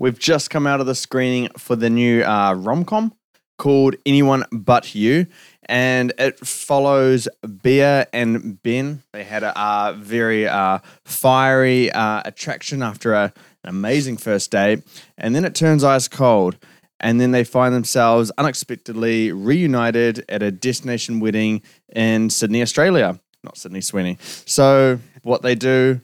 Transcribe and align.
We've 0.00 0.18
just 0.18 0.48
come 0.48 0.66
out 0.66 0.80
of 0.80 0.86
the 0.86 0.94
screening 0.94 1.50
for 1.58 1.76
the 1.76 1.90
new 1.90 2.22
uh, 2.22 2.54
rom 2.54 2.86
com 2.86 3.12
called 3.58 3.96
Anyone 4.06 4.46
But 4.50 4.94
You, 4.94 5.26
and 5.66 6.14
it 6.16 6.38
follows 6.38 7.28
Bea 7.62 8.04
and 8.10 8.62
Ben. 8.62 9.02
They 9.12 9.24
had 9.24 9.42
a 9.42 9.94
very 9.98 10.48
uh, 10.48 10.78
fiery 11.04 11.92
uh, 11.92 12.22
attraction 12.24 12.82
after 12.82 13.12
a, 13.12 13.24
an 13.62 13.68
amazing 13.68 14.16
first 14.16 14.50
date, 14.50 14.82
and 15.18 15.34
then 15.34 15.44
it 15.44 15.54
turns 15.54 15.84
ice 15.84 16.08
cold. 16.08 16.56
And 16.98 17.20
then 17.20 17.32
they 17.32 17.44
find 17.44 17.74
themselves 17.74 18.32
unexpectedly 18.38 19.32
reunited 19.32 20.24
at 20.30 20.42
a 20.42 20.50
destination 20.50 21.20
wedding 21.20 21.60
in 21.94 22.30
Sydney, 22.30 22.62
Australia. 22.62 23.20
Not 23.44 23.58
Sydney 23.58 23.82
Sweeney. 23.82 24.16
So, 24.20 24.98
what 25.22 25.42
they 25.42 25.54
do 25.54 26.00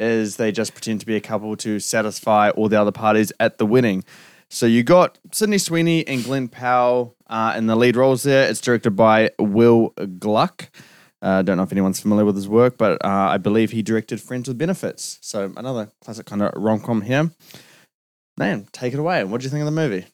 is 0.00 0.36
they 0.36 0.50
just 0.50 0.72
pretend 0.72 1.00
to 1.00 1.06
be 1.06 1.16
a 1.16 1.20
couple 1.20 1.56
to 1.56 1.78
satisfy 1.78 2.50
all 2.50 2.68
the 2.68 2.80
other 2.80 2.92
parties 2.92 3.32
at 3.38 3.58
the 3.58 3.66
wedding. 3.66 4.04
So 4.48 4.66
you 4.66 4.82
got 4.82 5.18
Sydney 5.30 5.58
Sweeney 5.58 6.06
and 6.08 6.24
Glen 6.24 6.48
Powell 6.48 7.14
uh, 7.28 7.54
in 7.56 7.66
the 7.66 7.76
lead 7.76 7.94
roles 7.94 8.24
there. 8.24 8.48
It's 8.48 8.60
directed 8.60 8.96
by 8.96 9.30
Will 9.38 9.90
Gluck. 10.18 10.70
I 11.22 11.38
uh, 11.38 11.42
don't 11.42 11.58
know 11.58 11.62
if 11.62 11.72
anyone's 11.72 12.00
familiar 12.00 12.24
with 12.24 12.34
his 12.34 12.48
work, 12.48 12.78
but 12.78 12.92
uh, 13.04 13.08
I 13.08 13.36
believe 13.36 13.72
he 13.72 13.82
directed 13.82 14.20
Friends 14.20 14.48
with 14.48 14.56
Benefits. 14.56 15.18
So 15.20 15.52
another 15.56 15.92
classic 16.02 16.26
kind 16.26 16.42
of 16.42 16.52
rom 16.56 16.80
com 16.80 17.02
here. 17.02 17.30
Man, 18.38 18.66
take 18.72 18.94
it 18.94 18.98
away. 18.98 19.22
What 19.24 19.40
do 19.40 19.44
you 19.44 19.50
think 19.50 19.60
of 19.60 19.66
the 19.66 19.70
movie? 19.70 20.06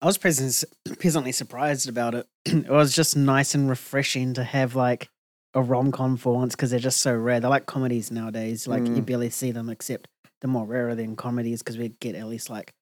I 0.00 0.06
was 0.06 0.16
pleasantly 0.18 1.32
surprised 1.32 1.88
about 1.88 2.14
it. 2.14 2.26
it 2.44 2.70
was 2.70 2.94
just 2.94 3.16
nice 3.16 3.54
and 3.54 3.68
refreshing 3.68 4.34
to 4.34 4.44
have 4.44 4.74
like 4.74 5.10
a 5.54 5.62
rom 5.62 5.92
com 5.92 6.16
for 6.16 6.34
once 6.34 6.54
because 6.54 6.70
they're 6.70 6.80
just 6.80 7.00
so 7.00 7.14
rare. 7.14 7.40
They're 7.40 7.50
like 7.50 7.66
comedies 7.66 8.10
nowadays. 8.10 8.66
Like 8.66 8.82
mm. 8.82 8.96
you 8.96 9.02
barely 9.02 9.30
see 9.30 9.50
them 9.50 9.68
except 9.68 10.08
they're 10.40 10.50
more 10.50 10.66
rarer 10.66 10.94
than 10.94 11.16
comedies 11.16 11.62
because 11.62 11.78
we 11.78 11.88
get 12.00 12.14
at 12.14 12.26
least 12.26 12.50
like 12.50 12.72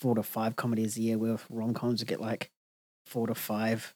four 0.00 0.14
to 0.14 0.22
five 0.22 0.56
comedies 0.56 0.96
a 0.96 1.02
year. 1.02 1.18
With 1.18 1.44
rom 1.50 1.74
coms, 1.74 2.02
we 2.02 2.06
get 2.06 2.20
like 2.20 2.50
four 3.06 3.26
to 3.26 3.34
five 3.34 3.94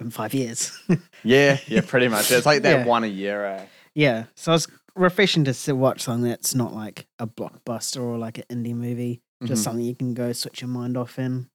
in 0.00 0.10
five 0.10 0.34
years. 0.34 0.76
yeah, 1.22 1.58
yeah, 1.66 1.80
pretty 1.86 2.08
much. 2.08 2.30
It's 2.30 2.46
like 2.46 2.62
that 2.62 2.80
yeah. 2.80 2.86
one 2.86 3.04
a 3.04 3.08
year. 3.08 3.44
Eh? 3.44 3.66
Yeah, 3.94 4.24
so 4.34 4.54
it's 4.54 4.66
refreshing 4.96 5.44
to 5.44 5.72
watch 5.72 6.00
something 6.02 6.28
that's 6.28 6.54
not 6.54 6.74
like 6.74 7.06
a 7.18 7.26
blockbuster 7.26 8.02
or 8.02 8.18
like 8.18 8.38
an 8.38 8.44
indie 8.50 8.74
movie. 8.74 9.20
Just 9.42 9.52
mm-hmm. 9.52 9.62
something 9.62 9.84
you 9.84 9.94
can 9.94 10.14
go 10.14 10.32
switch 10.32 10.60
your 10.60 10.68
mind 10.68 10.96
off 10.96 11.18
in 11.18 11.48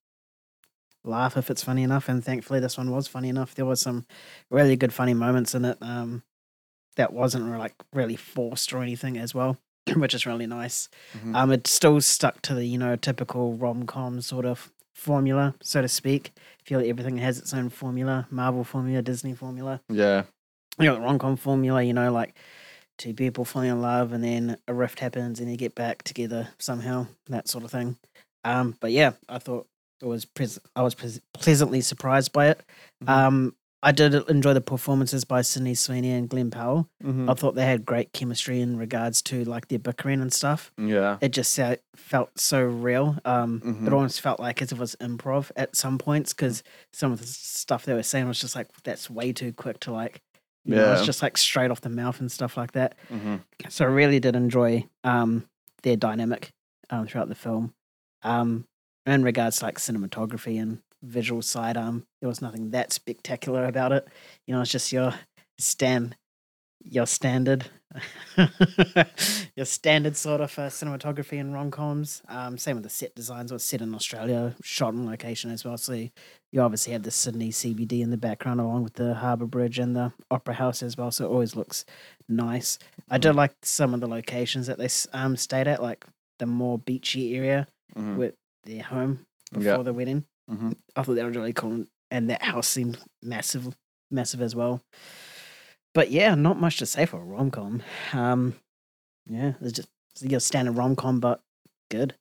laugh 1.05 1.37
if 1.37 1.49
it's 1.49 1.63
funny 1.63 1.83
enough. 1.83 2.09
And 2.09 2.23
thankfully, 2.23 2.59
this 2.59 2.77
one 2.77 2.91
was 2.91 3.07
funny 3.07 3.29
enough. 3.29 3.55
There 3.55 3.65
was 3.65 3.81
some 3.81 4.05
really 4.49 4.75
good 4.75 4.93
funny 4.93 5.13
moments 5.13 5.55
in 5.55 5.65
it. 5.65 5.77
Um, 5.81 6.23
that 6.95 7.13
wasn't 7.13 7.45
like 7.57 7.73
really 7.93 8.15
forced 8.15 8.73
or 8.73 8.81
anything 8.81 9.17
as 9.17 9.33
well, 9.33 9.57
which 9.95 10.13
is 10.13 10.25
really 10.25 10.47
nice. 10.47 10.89
Mm-hmm. 11.17 11.35
Um, 11.35 11.51
it 11.51 11.67
still 11.67 11.99
stuck 12.01 12.41
to 12.43 12.55
the 12.55 12.65
you 12.65 12.77
know 12.77 12.95
typical 12.95 13.53
rom 13.53 13.85
com 13.85 14.21
sort 14.21 14.45
of 14.45 14.71
formula, 14.93 15.55
so 15.61 15.81
to 15.81 15.87
speak. 15.87 16.31
I 16.37 16.63
feel 16.63 16.79
like 16.79 16.89
everything 16.89 17.17
has 17.17 17.37
its 17.37 17.53
own 17.53 17.69
formula, 17.69 18.27
Marvel 18.29 18.63
formula, 18.63 19.01
Disney 19.01 19.33
formula. 19.33 19.81
Yeah, 19.89 20.23
you 20.79 20.85
know 20.85 20.95
the 20.95 21.01
rom 21.01 21.19
com 21.19 21.35
formula. 21.35 21.83
You 21.83 21.93
know 21.93 22.11
like 22.11 22.35
two 22.97 23.13
people 23.13 23.45
falling 23.45 23.69
in 23.69 23.81
love 23.81 24.13
and 24.13 24.23
then 24.23 24.57
a 24.67 24.73
rift 24.73 24.99
happens 24.99 25.39
and 25.39 25.49
they 25.49 25.57
get 25.57 25.75
back 25.75 26.01
together 26.03 26.47
somehow, 26.57 27.07
that 27.27 27.47
sort 27.47 27.63
of 27.63 27.71
thing. 27.71 27.97
Um, 28.45 28.77
but 28.79 28.91
yeah, 28.91 29.13
I 29.27 29.39
thought 29.39 29.67
it 30.05 30.07
was 30.07 30.25
pres- 30.25 30.59
I 30.75 30.81
was 30.83 30.95
pres- 30.95 31.21
pleasantly 31.33 31.81
surprised 31.81 32.31
by 32.31 32.49
it. 32.49 32.61
Mm-hmm. 33.03 33.09
Um, 33.09 33.55
I 33.83 33.91
did 33.91 34.15
enjoy 34.29 34.53
the 34.53 34.61
performances 34.61 35.25
by 35.25 35.41
Sydney 35.41 35.75
Sweeney 35.75 36.11
and 36.11 36.27
Glen 36.27 36.49
Powell. 36.49 36.89
Mm-hmm. 37.03 37.29
I 37.29 37.35
thought 37.35 37.53
they 37.53 37.65
had 37.65 37.85
great 37.85 38.13
chemistry 38.13 38.59
in 38.59 38.77
regards 38.77 39.21
to 39.23 39.43
like 39.43 39.67
their 39.67 39.77
bickering 39.77 40.21
and 40.21 40.33
stuff. 40.33 40.71
Yeah, 40.77 41.17
it 41.21 41.29
just 41.29 41.59
uh, 41.59 41.75
felt 41.95 42.39
so 42.39 42.63
real. 42.63 43.17
Um, 43.25 43.61
mm-hmm. 43.63 43.87
It 43.87 43.93
almost 43.93 44.21
felt 44.21 44.39
like 44.39 44.61
as 44.61 44.71
if 44.71 44.77
it 44.77 44.81
was 44.81 44.95
improv 44.99 45.51
at 45.55 45.75
some 45.75 45.97
points 45.97 46.33
because 46.33 46.63
some 46.93 47.11
of 47.11 47.19
the 47.19 47.27
stuff 47.27 47.85
they 47.85 47.93
were 47.93 48.03
saying 48.03 48.27
was 48.27 48.39
just 48.39 48.55
like 48.55 48.69
that's 48.83 49.09
way 49.09 49.33
too 49.33 49.53
quick 49.53 49.79
to 49.81 49.91
like. 49.91 50.21
You 50.63 50.75
yeah, 50.75 50.81
know, 50.81 50.93
it's 50.93 51.05
just 51.05 51.21
like 51.21 51.37
straight 51.37 51.69
off 51.69 51.81
the 51.81 51.89
mouth 51.89 52.19
and 52.19 52.31
stuff 52.31 52.57
like 52.57 52.71
that. 52.71 52.95
Mm-hmm. 53.11 53.35
So 53.69 53.85
I 53.85 53.89
really 53.89 54.19
did 54.19 54.35
enjoy 54.35 54.87
um, 55.03 55.45
their 55.83 55.95
dynamic 55.95 56.49
um, 56.89 57.05
throughout 57.05 57.29
the 57.29 57.35
film. 57.35 57.75
Um, 58.23 58.65
in 59.05 59.23
regards 59.23 59.59
to 59.59 59.65
like 59.65 59.77
cinematography 59.77 60.61
and 60.61 60.79
visual 61.03 61.41
side, 61.41 61.77
um, 61.77 62.05
there 62.21 62.29
was 62.29 62.41
nothing 62.41 62.71
that 62.71 62.91
spectacular 62.91 63.65
about 63.65 63.91
it. 63.91 64.07
You 64.47 64.55
know, 64.55 64.61
it's 64.61 64.71
just 64.71 64.91
your 64.91 65.13
stand, 65.59 66.15
your 66.83 67.05
standard, 67.05 67.65
your 69.55 69.65
standard 69.65 70.17
sort 70.17 70.41
of 70.41 70.57
uh, 70.57 70.69
cinematography 70.69 71.39
and 71.39 71.53
rom 71.53 71.71
coms. 71.71 72.23
Um, 72.27 72.57
same 72.57 72.77
with 72.77 72.83
the 72.83 72.89
set 72.89 73.13
designs. 73.15 73.51
It 73.51 73.55
was 73.55 73.63
set 73.63 73.81
in 73.81 73.93
Australia, 73.93 74.55
shot 74.63 74.89
on 74.89 75.05
location 75.05 75.51
as 75.51 75.63
well. 75.63 75.77
So 75.77 75.93
you 75.93 76.61
obviously 76.61 76.93
have 76.93 77.03
the 77.03 77.11
Sydney 77.11 77.51
CBD 77.51 78.01
in 78.01 78.09
the 78.09 78.17
background, 78.17 78.59
along 78.59 78.83
with 78.83 78.93
the 78.93 79.13
Harbour 79.15 79.45
Bridge 79.45 79.77
and 79.77 79.95
the 79.95 80.13
Opera 80.31 80.55
House 80.55 80.81
as 80.81 80.97
well. 80.97 81.11
So 81.11 81.25
it 81.25 81.29
always 81.29 81.55
looks 81.55 81.85
nice. 82.27 82.79
I 83.09 83.19
did 83.19 83.33
like 83.33 83.53
some 83.61 83.93
of 83.93 83.99
the 83.99 84.07
locations 84.07 84.67
that 84.67 84.79
they 84.79 84.89
um 85.13 85.37
stayed 85.37 85.67
at, 85.67 85.81
like 85.81 86.05
the 86.39 86.45
more 86.45 86.77
beachy 86.79 87.35
area 87.35 87.67
mm-hmm. 87.95 88.17
with 88.17 88.35
their 88.65 88.83
home 88.83 89.25
before 89.53 89.83
the 89.83 89.93
wedding. 89.93 90.25
Mm-hmm. 90.49 90.71
I 90.95 91.03
thought 91.03 91.15
that 91.15 91.25
was 91.25 91.35
really 91.35 91.53
cool, 91.53 91.85
and 92.11 92.29
that 92.29 92.43
house 92.43 92.67
seemed 92.67 92.97
massive, 93.23 93.75
massive 94.11 94.41
as 94.41 94.55
well. 94.55 94.81
But 95.93 96.11
yeah, 96.11 96.35
not 96.35 96.59
much 96.59 96.77
to 96.77 96.85
say 96.85 97.05
for 97.05 97.21
a 97.21 97.23
rom 97.23 97.51
com. 97.51 97.81
Um, 98.13 98.55
yeah, 99.27 99.53
it's 99.61 99.71
just 99.71 99.89
your 100.21 100.39
standard 100.39 100.75
rom 100.75 100.95
com, 100.95 101.19
but 101.19 101.41
good. 101.89 102.15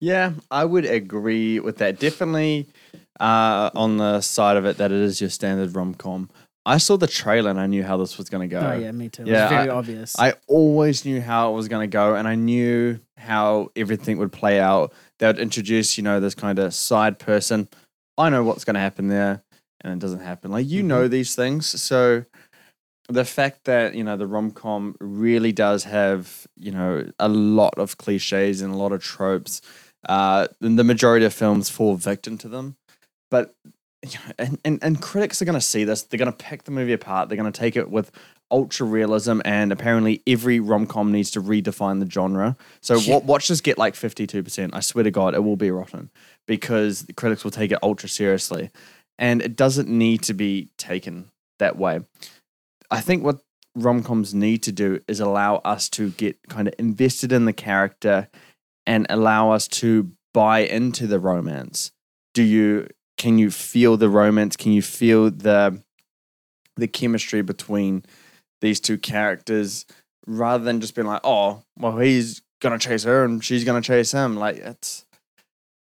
Yeah, 0.00 0.32
I 0.50 0.64
would 0.64 0.84
agree 0.84 1.60
with 1.60 1.78
that. 1.78 1.98
Definitely 1.98 2.66
uh, 3.20 3.70
on 3.74 3.98
the 3.98 4.20
side 4.20 4.56
of 4.56 4.64
it 4.64 4.78
that 4.78 4.90
it 4.90 5.00
is 5.00 5.20
your 5.20 5.30
standard 5.30 5.74
rom 5.74 5.94
com. 5.94 6.30
I 6.66 6.76
saw 6.76 6.96
the 6.96 7.06
trailer 7.06 7.50
and 7.50 7.60
I 7.60 7.66
knew 7.66 7.82
how 7.82 7.96
this 7.96 8.18
was 8.18 8.28
going 8.28 8.48
to 8.48 8.52
go. 8.52 8.60
Oh 8.60 8.78
yeah, 8.78 8.92
me 8.92 9.08
too. 9.08 9.24
Yeah, 9.24 9.30
it 9.30 9.42
was 9.42 9.50
very 9.50 9.70
I, 9.70 9.74
obvious. 9.74 10.18
I 10.18 10.34
always 10.46 11.04
knew 11.04 11.20
how 11.20 11.52
it 11.52 11.54
was 11.54 11.68
going 11.68 11.88
to 11.88 11.92
go, 11.92 12.14
and 12.14 12.28
I 12.28 12.34
knew 12.34 13.00
how 13.16 13.70
everything 13.76 14.18
would 14.18 14.32
play 14.32 14.60
out. 14.60 14.92
They 15.20 15.26
would 15.26 15.38
introduce, 15.38 15.96
you 15.96 16.02
know, 16.02 16.18
this 16.18 16.34
kind 16.34 16.58
of 16.58 16.74
side 16.74 17.18
person. 17.18 17.68
I 18.18 18.30
know 18.30 18.42
what's 18.42 18.64
going 18.64 18.74
to 18.74 18.80
happen 18.80 19.08
there, 19.08 19.42
and 19.82 19.92
it 19.92 19.98
doesn't 20.00 20.20
happen. 20.20 20.50
Like 20.50 20.66
you 20.66 20.80
mm-hmm. 20.80 20.88
know 20.88 21.08
these 21.08 21.34
things, 21.34 21.66
so 21.80 22.24
the 23.08 23.24
fact 23.24 23.64
that 23.64 23.94
you 23.94 24.02
know 24.02 24.16
the 24.16 24.26
rom 24.26 24.50
com 24.50 24.96
really 24.98 25.52
does 25.52 25.84
have 25.84 26.46
you 26.56 26.72
know 26.72 27.06
a 27.18 27.28
lot 27.28 27.74
of 27.76 27.98
cliches 27.98 28.62
and 28.62 28.72
a 28.72 28.76
lot 28.76 28.92
of 28.92 29.02
tropes. 29.02 29.60
Uh, 30.08 30.48
and 30.62 30.78
the 30.78 30.84
majority 30.84 31.26
of 31.26 31.34
films 31.34 31.68
fall 31.68 31.94
victim 31.94 32.38
to 32.38 32.48
them, 32.48 32.76
but 33.30 33.54
you 34.02 34.18
and, 34.38 34.58
and, 34.64 34.78
and 34.82 35.02
critics 35.02 35.42
are 35.42 35.44
going 35.44 35.54
to 35.54 35.60
see 35.60 35.84
this. 35.84 36.02
They're 36.02 36.18
going 36.18 36.32
to 36.32 36.44
pick 36.44 36.64
the 36.64 36.70
movie 36.70 36.94
apart. 36.94 37.28
They're 37.28 37.36
going 37.36 37.52
to 37.52 37.58
take 37.58 37.76
it 37.76 37.90
with 37.90 38.10
ultra 38.50 38.86
realism, 38.86 39.40
and 39.44 39.72
apparently 39.72 40.22
every 40.26 40.60
rom 40.60 40.86
com 40.86 41.12
needs 41.12 41.30
to 41.32 41.42
redefine 41.42 42.00
the 42.00 42.10
genre. 42.10 42.56
So 42.80 42.96
yeah. 42.96 43.18
watch 43.18 43.48
this 43.48 43.60
get 43.60 43.78
like 43.78 43.94
fifty 43.94 44.26
two 44.26 44.42
percent. 44.42 44.74
I 44.74 44.80
swear 44.80 45.04
to 45.04 45.10
God, 45.10 45.34
it 45.34 45.44
will 45.44 45.56
be 45.56 45.70
rotten 45.70 46.10
because 46.46 47.02
the 47.02 47.12
critics 47.12 47.44
will 47.44 47.50
take 47.50 47.72
it 47.72 47.78
ultra 47.82 48.08
seriously, 48.08 48.70
and 49.18 49.42
it 49.42 49.56
doesn't 49.56 49.88
need 49.88 50.22
to 50.22 50.34
be 50.34 50.70
taken 50.76 51.30
that 51.58 51.76
way. 51.76 52.00
I 52.90 53.00
think 53.00 53.22
what 53.24 53.40
rom 53.74 54.02
coms 54.02 54.34
need 54.34 54.62
to 54.64 54.72
do 54.72 55.00
is 55.06 55.20
allow 55.20 55.56
us 55.56 55.88
to 55.90 56.10
get 56.10 56.36
kind 56.48 56.66
of 56.66 56.74
invested 56.78 57.32
in 57.32 57.44
the 57.44 57.52
character 57.52 58.28
and 58.86 59.06
allow 59.08 59.52
us 59.52 59.68
to 59.68 60.10
buy 60.34 60.60
into 60.60 61.06
the 61.06 61.20
romance. 61.20 61.92
Do 62.34 62.42
you 62.42 62.88
can 63.16 63.38
you 63.38 63.50
feel 63.50 63.96
the 63.96 64.08
romance? 64.08 64.56
Can 64.56 64.72
you 64.72 64.82
feel 64.82 65.30
the 65.30 65.82
the 66.76 66.88
chemistry 66.88 67.42
between 67.42 68.04
these 68.60 68.80
two 68.80 68.98
characters 68.98 69.86
rather 70.26 70.64
than 70.64 70.80
just 70.80 70.94
being 70.94 71.06
like, 71.06 71.22
oh, 71.24 71.62
well, 71.78 71.98
he's 71.98 72.42
gonna 72.60 72.78
chase 72.78 73.04
her 73.04 73.24
and 73.24 73.44
she's 73.44 73.64
gonna 73.64 73.80
chase 73.80 74.12
him. 74.12 74.36
Like 74.36 74.56
it's 74.56 75.04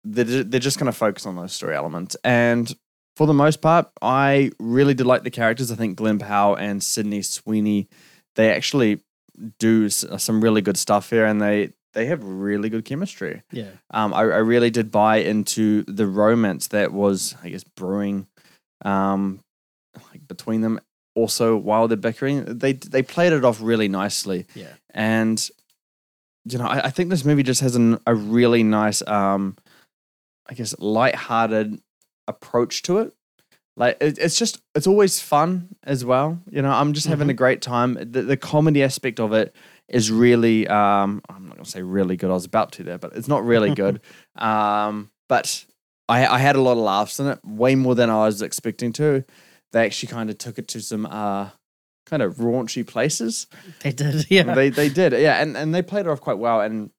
they're 0.05 0.45
they're 0.45 0.61
just 0.61 0.79
gonna 0.79 0.93
focus 0.93 1.27
on 1.27 1.37
those 1.37 1.53
story 1.53 1.75
elements. 1.75 2.17
And 2.25 2.75
for 3.17 3.27
the 3.27 3.35
most 3.35 3.61
part, 3.61 3.89
I 4.01 4.53
really 4.59 4.95
did 4.95 5.07
like 5.07 5.23
the 5.23 5.31
characters. 5.31 5.71
I 5.71 5.77
think 5.77 5.97
Glen 5.97 6.19
Powell 6.19 6.55
and 6.55 6.83
Sydney 6.83 7.23
Sweeney, 7.23 7.89
they 8.37 8.51
actually 8.51 9.01
do 9.59 9.89
some 9.89 10.41
really 10.41 10.63
good 10.63 10.77
stuff 10.77 11.11
here, 11.11 11.27
and 11.27 11.41
they 11.41 11.71
they 11.95 12.07
have 12.07 12.25
really 12.25 12.69
good 12.71 12.85
chemistry. 12.85 13.43
Yeah. 13.53 13.71
Um, 13.91 14.15
I, 14.15 14.21
I 14.21 14.39
really 14.39 14.71
did 14.71 14.91
buy 14.91 15.17
into 15.19 15.83
the 15.83 16.07
romance 16.07 16.69
that 16.69 16.93
was, 16.93 17.35
I 17.43 17.51
guess, 17.51 17.65
brewing, 17.65 18.27
um, 18.85 19.41
like 20.11 20.27
between 20.27 20.63
them. 20.63 20.81
Also, 21.15 21.57
while 21.57 21.89
they're 21.89 21.97
bickering, 21.97 22.45
they 22.59 22.73
they 22.73 23.03
played 23.03 23.33
it 23.33 23.45
off 23.45 23.61
really 23.61 23.89
nicely. 23.89 24.47
Yeah. 24.55 24.73
And 24.91 25.47
you 26.45 26.59
know, 26.59 26.67
I, 26.67 26.87
I 26.87 26.91
think 26.91 27.11
this 27.11 27.25
movie 27.25 27.43
just 27.43 27.61
has 27.61 27.77
an, 27.77 27.99
a 28.07 28.15
really 28.15 28.63
nice, 28.63 29.07
um, 29.07 29.57
I 30.49 30.55
guess, 30.55 30.75
light-hearted 30.81 31.81
approach 32.27 32.83
to 32.83 32.99
it. 32.99 33.13
Like 33.77 33.97
it, 34.01 34.19
it's 34.19 34.39
just 34.39 34.61
it's 34.75 34.87
always 34.87 35.21
fun 35.21 35.69
as 35.85 36.05
well. 36.05 36.41
You 36.51 36.63
know, 36.63 36.71
I'm 36.71 36.93
just 36.95 37.07
having 37.07 37.29
Mhm. 37.29 37.31
a 37.31 37.35
great 37.35 37.63
time. 37.63 37.95
The, 37.95 38.23
the 38.23 38.37
comedy 38.37 38.83
aspect 38.83 39.21
of 39.21 39.33
it 39.33 39.55
is 39.89 40.11
really 40.11 40.67
um 40.69 41.23
I'm 41.29 41.47
not 41.49 41.57
gonna 41.57 41.65
say 41.67 41.83
really 41.83 42.17
good. 42.17 42.31
I 42.31 42.35
was 42.35 42.45
about 42.45 42.73
to 42.73 42.83
there, 42.85 42.99
but 42.99 43.15
it's 43.17 43.29
not 43.29 43.45
really 43.45 43.75
good. 43.75 44.01
um, 44.37 45.11
but 45.29 45.65
I 46.09 46.27
I 46.27 46.39
had 46.39 46.57
a 46.57 46.61
lot 46.61 46.73
of 46.73 46.79
laughs 46.85 47.19
in 47.21 47.27
it, 47.29 47.39
way 47.45 47.75
more 47.75 47.95
than 47.95 48.11
I 48.11 48.27
was 48.27 48.43
expecting 48.43 48.93
to. 48.95 49.25
They 49.73 49.85
actually 49.87 50.09
kind 50.13 50.31
of 50.31 50.39
took 50.39 50.59
it 50.59 50.69
to 50.69 50.81
some 50.81 51.07
uh 51.07 51.51
kind 52.07 52.23
of 52.23 52.37
raunchy 52.37 52.87
places. 52.87 53.47
They 53.81 53.93
did, 53.93 54.27
yeah. 54.31 54.55
They 54.55 54.69
they 54.71 54.89
did, 54.89 55.13
yeah, 55.13 55.41
and 55.43 55.57
and 55.57 55.75
they 55.75 55.83
played 55.83 56.07
it 56.07 56.09
off 56.09 56.21
quite 56.21 56.39
well. 56.39 56.61
And 56.61 56.91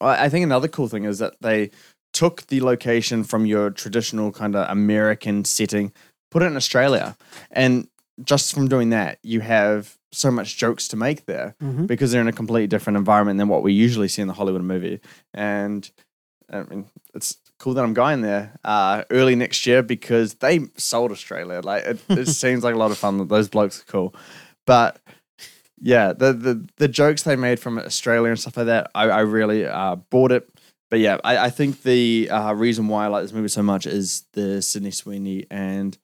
I, 0.00 0.26
I 0.26 0.28
think 0.28 0.44
another 0.44 0.68
cool 0.68 0.88
thing 0.88 1.04
is 1.04 1.18
that 1.18 1.34
they 1.40 1.70
took 2.12 2.46
the 2.46 2.60
location 2.60 3.22
from 3.24 3.46
your 3.46 3.70
traditional 3.70 4.32
kind 4.32 4.56
of 4.56 4.68
American 4.70 5.44
setting, 5.44 5.92
put 6.30 6.42
it 6.42 6.46
in 6.46 6.56
Australia, 6.56 7.16
and 7.50 7.88
just 8.24 8.52
from 8.52 8.66
doing 8.68 8.90
that, 8.90 9.18
you 9.22 9.40
have 9.40 9.96
so 10.10 10.30
much 10.30 10.56
jokes 10.56 10.88
to 10.88 10.96
make 10.96 11.26
there 11.26 11.54
Mhm. 11.62 11.86
because 11.86 12.10
they're 12.10 12.20
in 12.22 12.26
a 12.28 12.32
completely 12.32 12.66
different 12.66 12.96
environment 12.96 13.38
than 13.38 13.46
what 13.48 13.62
we 13.62 13.72
usually 13.72 14.08
see 14.08 14.22
in 14.22 14.26
the 14.28 14.34
Hollywood 14.34 14.62
movie. 14.62 15.00
And 15.34 15.88
I 16.50 16.62
mean, 16.62 16.86
it's 17.14 17.36
cool 17.58 17.74
that 17.74 17.84
I'm 17.84 17.94
going 17.94 18.20
there 18.20 18.52
uh, 18.64 19.04
early 19.10 19.34
next 19.34 19.66
year 19.66 19.82
because 19.82 20.34
they 20.34 20.60
sold 20.76 21.10
Australia. 21.10 21.60
Like 21.62 21.84
it, 21.84 22.00
it 22.08 22.28
seems 22.28 22.64
like 22.64 22.74
a 22.74 22.78
lot 22.78 22.90
of 22.90 22.98
fun. 22.98 23.26
Those 23.28 23.48
blokes 23.48 23.80
are 23.80 23.84
cool, 23.84 24.14
but 24.66 25.00
yeah, 25.80 26.12
the 26.12 26.32
the 26.32 26.68
the 26.76 26.88
jokes 26.88 27.22
they 27.22 27.36
made 27.36 27.60
from 27.60 27.78
Australia 27.78 28.30
and 28.30 28.38
stuff 28.38 28.56
like 28.56 28.66
that, 28.66 28.90
I, 28.94 29.04
I 29.04 29.20
really 29.20 29.66
uh, 29.66 29.96
bought 29.96 30.32
it. 30.32 30.48
But 30.90 31.00
yeah, 31.00 31.18
I, 31.22 31.38
I 31.38 31.50
think 31.50 31.82
the 31.82 32.30
uh, 32.30 32.52
reason 32.54 32.88
why 32.88 33.04
I 33.04 33.08
like 33.08 33.22
this 33.22 33.32
movie 33.32 33.48
so 33.48 33.62
much 33.62 33.86
is 33.86 34.24
the 34.32 34.62
Sydney 34.62 34.90
Sweeney 34.90 35.44
and 35.50 35.96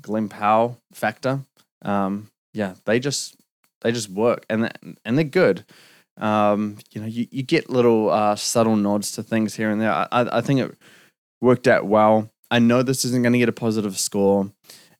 Glen 0.00 0.28
Powell 0.28 0.78
factor. 0.92 1.40
Um, 1.82 2.30
yeah, 2.52 2.74
they 2.84 3.00
just 3.00 3.36
they 3.80 3.92
just 3.92 4.08
work 4.08 4.46
and 4.48 4.96
and 5.04 5.18
they're 5.18 5.24
good. 5.24 5.64
Um, 6.16 6.78
you 6.92 7.00
know, 7.00 7.06
you, 7.06 7.26
you 7.30 7.42
get 7.42 7.68
little 7.70 8.10
uh, 8.10 8.36
subtle 8.36 8.76
nods 8.76 9.12
to 9.12 9.22
things 9.22 9.54
here 9.56 9.70
and 9.70 9.80
there. 9.80 9.92
I, 9.92 10.06
I 10.12 10.38
I 10.38 10.40
think 10.40 10.60
it 10.60 10.74
worked 11.40 11.66
out 11.66 11.86
well. 11.86 12.30
I 12.50 12.58
know 12.60 12.82
this 12.82 13.04
isn't 13.04 13.22
going 13.22 13.32
to 13.32 13.38
get 13.38 13.48
a 13.48 13.52
positive 13.52 13.98
score 13.98 14.50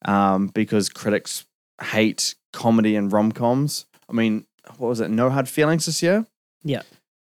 um, 0.05 0.49
because 0.49 0.89
critics 0.89 1.45
hate 1.81 2.35
comedy 2.53 2.97
and 2.97 3.13
rom 3.13 3.31
coms. 3.33 3.87
I 4.09 4.13
mean, 4.13 4.47
what 4.79 4.89
was 4.89 5.01
it? 5.01 5.09
No 5.09 5.31
hard 5.31 5.49
feelings 5.49 5.87
this 5.87 6.03
year. 6.03 6.27
Yeah. 6.65 6.83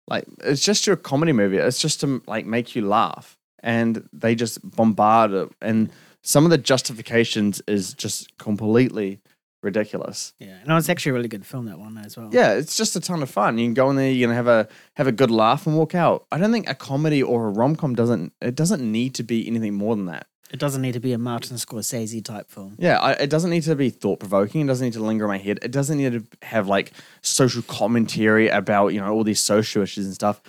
like 0.07 0.25
it's 0.44 0.62
just 0.63 0.85
your 0.85 0.95
comedy 0.95 1.31
movie. 1.31 1.57
It's 1.57 1.81
just 1.81 2.01
to 2.01 2.21
like 2.27 2.45
make 2.45 2.75
you 2.75 2.88
laugh, 2.88 3.38
and 3.63 4.07
they 4.13 4.35
just 4.35 4.59
bombard 4.75 5.31
it. 5.31 5.50
And 5.62 5.89
some 6.24 6.44
of 6.45 6.51
the 6.51 6.57
justifications 6.57 7.62
is 7.68 7.94
just 7.94 8.38
completely 8.38 9.19
ridiculous. 9.61 10.33
Yeah. 10.39 10.57
No, 10.65 10.77
it's 10.77 10.89
actually 10.89 11.11
a 11.11 11.13
really 11.13 11.27
good 11.27 11.45
film, 11.45 11.65
that 11.65 11.79
one 11.79 11.97
as 11.97 12.17
well. 12.17 12.29
Yeah, 12.31 12.53
it's 12.53 12.75
just 12.75 12.95
a 12.95 13.00
ton 13.00 13.21
of 13.21 13.29
fun. 13.29 13.57
You 13.57 13.65
can 13.65 13.73
go 13.73 13.89
in 13.89 13.95
there, 13.95 14.11
you're 14.11 14.27
gonna 14.27 14.35
have 14.35 14.47
a 14.47 14.67
have 14.95 15.07
a 15.07 15.11
good 15.11 15.31
laugh 15.31 15.67
and 15.67 15.77
walk 15.77 15.95
out. 15.95 16.25
I 16.31 16.38
don't 16.38 16.51
think 16.51 16.69
a 16.69 16.75
comedy 16.75 17.21
or 17.21 17.47
a 17.47 17.51
rom 17.51 17.75
com 17.75 17.95
doesn't 17.95 18.33
it 18.41 18.56
doesn't 18.56 18.81
need 18.81 19.15
to 19.15 19.23
be 19.23 19.47
anything 19.47 19.73
more 19.73 19.95
than 19.95 20.06
that. 20.06 20.27
It 20.51 20.59
doesn't 20.59 20.81
need 20.81 20.94
to 20.94 21.00
be 21.00 21.13
a 21.13 21.17
Martin 21.17 21.57
Scorsese 21.57 22.23
type 22.25 22.50
film. 22.50 22.75
Yeah, 22.79 22.97
I, 22.97 23.11
it 23.13 23.29
doesn't 23.29 23.51
need 23.51 23.63
to 23.63 23.75
be 23.75 23.91
thought 23.91 24.19
provoking. 24.19 24.61
It 24.61 24.67
doesn't 24.67 24.83
need 24.83 24.94
to 24.94 25.03
linger 25.03 25.25
in 25.25 25.29
my 25.29 25.38
head. 25.38 25.59
It 25.61 25.71
doesn't 25.71 25.97
need 25.97 26.13
to 26.13 26.47
have 26.47 26.67
like 26.67 26.91
social 27.21 27.61
commentary 27.61 28.47
about 28.47 28.89
you 28.89 29.00
know 29.00 29.11
all 29.13 29.23
these 29.23 29.41
social 29.41 29.83
issues 29.83 30.06
and 30.06 30.15
stuff. 30.15 30.41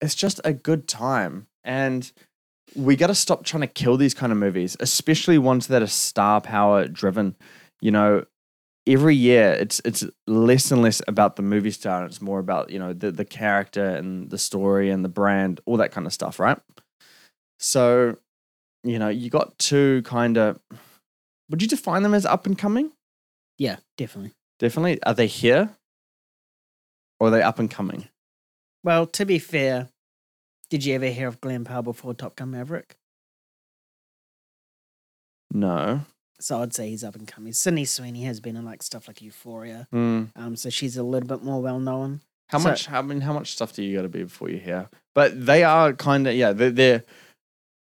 It's 0.00 0.14
just 0.14 0.40
a 0.44 0.52
good 0.52 0.86
time, 0.86 1.46
and 1.64 2.10
we 2.76 2.96
got 2.96 3.08
to 3.08 3.14
stop 3.14 3.44
trying 3.44 3.62
to 3.62 3.66
kill 3.66 3.96
these 3.96 4.14
kind 4.14 4.32
of 4.32 4.38
movies, 4.38 4.76
especially 4.80 5.38
ones 5.38 5.66
that 5.66 5.82
are 5.82 5.86
star 5.88 6.40
power 6.40 6.86
driven. 6.86 7.36
You 7.80 7.90
know, 7.90 8.24
every 8.86 9.14
year 9.14 9.52
it's 9.52 9.80
it's 9.84 10.04
less 10.26 10.70
and 10.70 10.82
less 10.82 11.00
about 11.06 11.36
the 11.36 11.42
movie 11.42 11.70
star, 11.70 12.02
and 12.02 12.10
it's 12.10 12.20
more 12.20 12.38
about 12.38 12.70
you 12.70 12.78
know 12.78 12.92
the 12.92 13.10
the 13.10 13.24
character 13.24 13.84
and 13.84 14.30
the 14.30 14.38
story 14.38 14.90
and 14.90 15.04
the 15.04 15.08
brand, 15.08 15.60
all 15.66 15.76
that 15.76 15.92
kind 15.92 16.06
of 16.06 16.12
stuff, 16.12 16.38
right? 16.38 16.58
So, 17.58 18.16
you 18.82 18.98
know, 18.98 19.08
you 19.08 19.30
got 19.30 19.56
two 19.58 20.02
kind 20.02 20.36
of. 20.36 20.60
Would 21.48 21.62
you 21.62 21.68
define 21.68 22.02
them 22.02 22.14
as 22.14 22.26
up 22.26 22.46
and 22.46 22.58
coming? 22.58 22.92
Yeah, 23.58 23.76
definitely. 23.96 24.32
Definitely. 24.58 25.02
Are 25.04 25.14
they 25.14 25.26
here? 25.26 25.70
Or 27.20 27.28
are 27.28 27.30
they 27.30 27.42
up 27.42 27.58
and 27.58 27.70
coming? 27.70 28.08
Well, 28.82 29.06
to 29.06 29.24
be 29.24 29.38
fair, 29.38 29.90
did 30.70 30.84
you 30.84 30.94
ever 30.94 31.06
hear 31.06 31.28
of 31.28 31.40
Glen 31.40 31.64
Powell 31.64 31.82
before 31.82 32.14
Top 32.14 32.34
Gun 32.34 32.50
Maverick? 32.50 32.96
No. 35.52 36.00
So 36.42 36.60
I'd 36.60 36.74
say 36.74 36.88
he's 36.90 37.04
up 37.04 37.14
and 37.14 37.26
coming. 37.26 37.52
Sydney 37.52 37.84
Sweeney 37.84 38.22
has 38.24 38.40
been 38.40 38.56
in 38.56 38.64
like 38.64 38.82
stuff 38.82 39.06
like 39.08 39.22
Euphoria. 39.22 39.86
Hmm. 39.90 40.24
Um, 40.36 40.56
so 40.56 40.70
she's 40.70 40.96
a 40.96 41.02
little 41.02 41.28
bit 41.28 41.42
more 41.44 41.60
well 41.62 41.78
known. 41.80 42.20
How 42.48 42.58
So- 42.58 42.68
much? 42.70 42.86
How 42.86 42.98
I 42.98 43.02
mean, 43.02 43.20
how 43.20 43.32
much 43.32 43.52
stuff 43.52 43.72
do 43.72 43.82
you 43.82 43.96
got 43.96 44.02
to 44.02 44.08
be 44.08 44.24
before 44.24 44.48
you're 44.50 44.58
here? 44.60 44.88
But 45.14 45.46
they 45.46 45.62
are 45.64 45.92
kind 45.92 46.26
of 46.26 46.34
yeah. 46.34 46.52
They're, 46.52 46.70
they're 46.70 47.02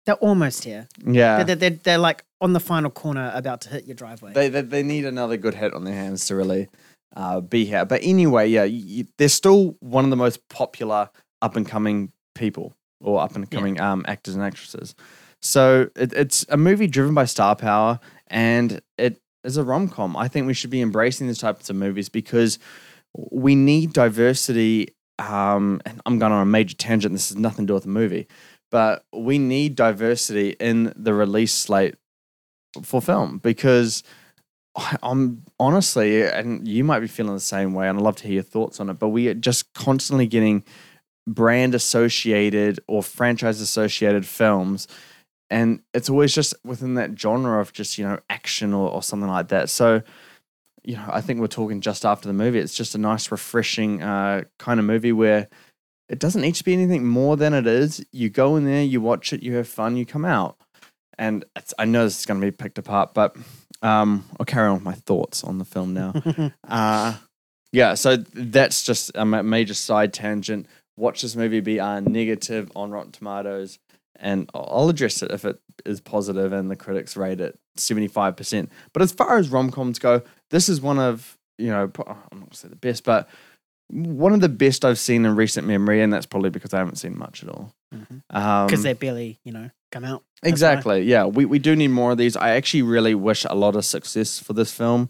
They're 0.06 0.16
almost 0.16 0.64
here. 0.64 0.88
yeah. 1.06 1.44
They're, 1.44 1.56
they're, 1.56 1.70
they're 1.72 1.98
like 1.98 2.24
on 2.42 2.54
the 2.54 2.60
final 2.60 2.92
corner 2.92 3.32
about 3.34 3.62
to 3.62 3.70
hit 3.70 3.86
your 3.88 3.96
driveway. 3.96 4.34
they, 4.34 4.50
they 4.50 4.62
they 4.62 4.84
need 4.84 5.06
another 5.06 5.38
good 5.38 5.56
hit 5.56 5.74
on 5.74 5.84
their 5.84 5.96
hands 5.96 6.26
to 6.28 6.36
really 6.36 6.68
uh, 7.16 7.42
be 7.42 7.66
here. 7.66 7.86
But 7.86 8.02
anyway, 8.04 8.48
yeah, 8.50 8.64
you, 8.66 9.08
they're 9.18 9.30
still 9.30 9.76
one 9.80 10.04
of 10.04 10.10
the 10.12 10.16
most 10.18 10.48
popular 10.50 11.10
up 11.42 11.56
and 11.56 11.68
coming 11.68 12.12
people 12.36 12.74
or 13.02 13.22
up 13.22 13.36
and 13.36 13.50
coming 13.50 13.80
um, 13.80 14.06
actors 14.08 14.36
and 14.36 14.44
actresses. 14.44 14.96
So 15.46 15.90
it, 15.96 16.12
it's 16.14 16.46
a 16.50 16.58
movie 16.58 16.88
driven 16.88 17.14
by 17.14 17.26
star 17.26 17.56
power, 17.56 18.00
and 18.28 18.82
it 18.98 19.22
is 19.44 19.58
a 19.58 19.64
rom 19.64 19.88
com. 19.88 20.18
I 20.18 20.28
think 20.28 20.48
we 20.48 20.54
should 20.54 20.72
be 20.72 20.82
embracing 20.82 21.28
these 21.28 21.38
types 21.38 21.70
of 21.70 21.76
movies 21.76 22.10
because 22.10 22.58
we 23.32 23.56
need 23.56 23.94
diversity. 23.94 24.90
Um, 25.20 25.82
and 25.86 26.02
I'm 26.06 26.20
going 26.20 26.34
on 26.34 26.42
a 26.42 26.46
major 26.46 26.76
tangent. 26.76 27.14
This 27.14 27.30
has 27.30 27.38
nothing 27.38 27.68
to 27.68 27.72
do 27.72 27.74
with 27.76 27.84
the 27.84 27.90
movie, 27.90 28.28
but 28.70 29.06
we 29.14 29.38
need 29.38 29.76
diversity 29.76 30.56
in 30.60 30.92
the 30.96 31.14
release 31.14 31.54
slate 31.54 31.96
for 32.82 33.02
film 33.02 33.38
because 33.38 34.04
I'm 35.02 35.44
honestly, 35.58 36.24
and 36.24 36.68
you 36.68 36.84
might 36.84 37.00
be 37.00 37.08
feeling 37.08 37.34
the 37.34 37.40
same 37.40 37.74
way, 37.74 37.88
and 37.88 37.98
I'd 37.98 38.04
love 38.04 38.18
to 38.18 38.24
hear 38.24 38.34
your 38.34 38.44
thoughts 38.44 38.80
on 38.80 38.90
it. 38.90 39.00
But 39.00 39.10
we 39.10 39.30
are 39.30 39.34
just 39.34 39.74
constantly 39.74 40.28
getting 40.28 40.66
brand 41.28 41.74
associated 41.76 42.80
or 42.88 43.02
franchise 43.02 43.62
associated 43.62 44.26
films, 44.26 44.88
and 45.50 45.82
it's 45.94 46.10
always 46.10 46.34
just 46.34 46.54
within 46.64 46.96
that 46.96 47.20
genre 47.20 47.60
of 47.60 47.74
just 47.74 47.98
you 47.98 48.06
know 48.06 48.20
action 48.30 48.74
or, 48.74 48.90
or 48.90 49.04
something 49.04 49.30
like 49.30 49.50
that. 49.50 49.70
So, 49.70 50.02
you 50.84 50.96
know, 50.96 51.06
I 51.08 51.22
think 51.22 51.40
we're 51.40 51.48
talking 51.48 51.82
just 51.82 52.06
after 52.06 52.28
the 52.28 52.34
movie. 52.34 52.60
It's 52.60 52.76
just 52.76 52.96
a 52.96 53.00
nice, 53.00 53.32
refreshing 53.32 54.02
uh, 54.02 54.44
kind 54.60 54.80
of 54.80 54.86
movie 54.86 55.12
where 55.12 55.48
it 56.10 56.20
doesn't 56.20 56.42
need 56.42 56.56
to 56.56 56.64
be 56.64 56.74
anything 56.74 57.06
more 57.06 57.38
than 57.38 57.54
it 57.54 57.68
is. 57.68 58.06
You 58.12 58.30
go 58.30 58.56
in 58.56 58.66
there, 58.66 58.84
you 58.84 59.02
watch 59.02 59.34
it, 59.34 59.42
you 59.42 59.56
have 59.56 59.68
fun, 59.68 59.98
you 59.98 60.06
come 60.06 60.26
out. 60.26 60.58
And 61.18 61.46
it's, 61.56 61.74
I 61.80 61.86
know 61.86 62.04
this 62.04 62.20
is 62.20 62.26
going 62.26 62.42
to 62.42 62.46
be 62.46 62.52
picked 62.52 62.78
apart, 62.78 63.14
but 63.14 63.36
um, 63.82 64.26
I'll 64.40 64.46
carry 64.46 64.68
on 64.68 64.76
with 64.76 64.84
my 64.84 64.94
thoughts 64.94 65.44
on 65.44 65.58
the 65.58 65.66
film 65.66 65.94
now. 65.94 66.14
uh, 66.68 67.16
yeah, 67.72 67.94
so 67.96 68.18
that's 68.18 68.84
just 68.84 69.12
a 69.16 69.26
major 69.26 69.74
side 69.74 70.14
tangent. 70.14 70.68
Watch 70.98 71.22
this 71.22 71.36
movie 71.36 71.60
be 71.60 71.80
uh, 71.80 72.00
negative 72.00 72.72
on 72.76 72.92
Rotten 72.92 73.12
Tomatoes, 73.12 73.80
and 74.20 74.50
I'll 74.54 74.90
address 74.90 75.22
it 75.24 75.32
if 75.32 75.46
it 75.46 75.60
is 75.86 76.02
positive 76.02 76.54
and 76.54 76.70
the 76.72 76.76
critics 76.76 77.16
rate 77.18 77.40
it 77.42 77.58
75%. 77.78 78.70
But 78.94 79.02
as 79.02 79.12
far 79.12 79.38
as 79.38 79.50
rom 79.50 79.72
coms 79.72 80.00
go, 80.00 80.22
this 80.50 80.70
is 80.70 80.82
one 80.82 81.00
of, 81.00 81.38
you 81.58 81.68
know, 81.68 81.84
I'm 81.84 82.08
not 82.08 82.30
going 82.32 82.48
to 82.48 82.58
say 82.58 82.68
the 82.68 82.76
best, 82.76 83.04
but 83.04 83.28
one 83.90 84.34
of 84.34 84.42
the 84.42 84.50
best 84.50 84.84
I've 84.84 84.98
seen 84.98 85.26
in 85.26 85.36
recent 85.36 85.68
memory, 85.68 86.02
and 86.02 86.12
that's 86.12 86.26
probably 86.26 86.50
because 86.50 86.74
I 86.74 86.80
haven't 86.80 86.96
seen 86.98 87.18
much 87.18 87.44
at 87.44 87.50
all. 87.50 87.72
Mhm. 87.94 88.22
Um, 88.32 88.66
Because 88.68 88.84
they 88.84 88.94
barely, 88.94 89.40
you 89.44 89.52
know, 89.52 89.70
come 89.92 90.04
out. 90.04 90.24
Exactly. 90.44 91.04
Yeah, 91.04 91.26
we, 91.26 91.46
we 91.46 91.60
do 91.60 91.76
need 91.76 91.90
more 91.90 92.12
of 92.12 92.18
these. 92.18 92.36
I 92.36 92.52
actually 92.52 92.82
really 92.82 93.14
wish 93.16 93.46
a 93.48 93.54
lot 93.56 93.76
of 93.76 93.86
success 93.86 94.40
for 94.40 94.54
this 94.54 94.72
film. 94.74 95.10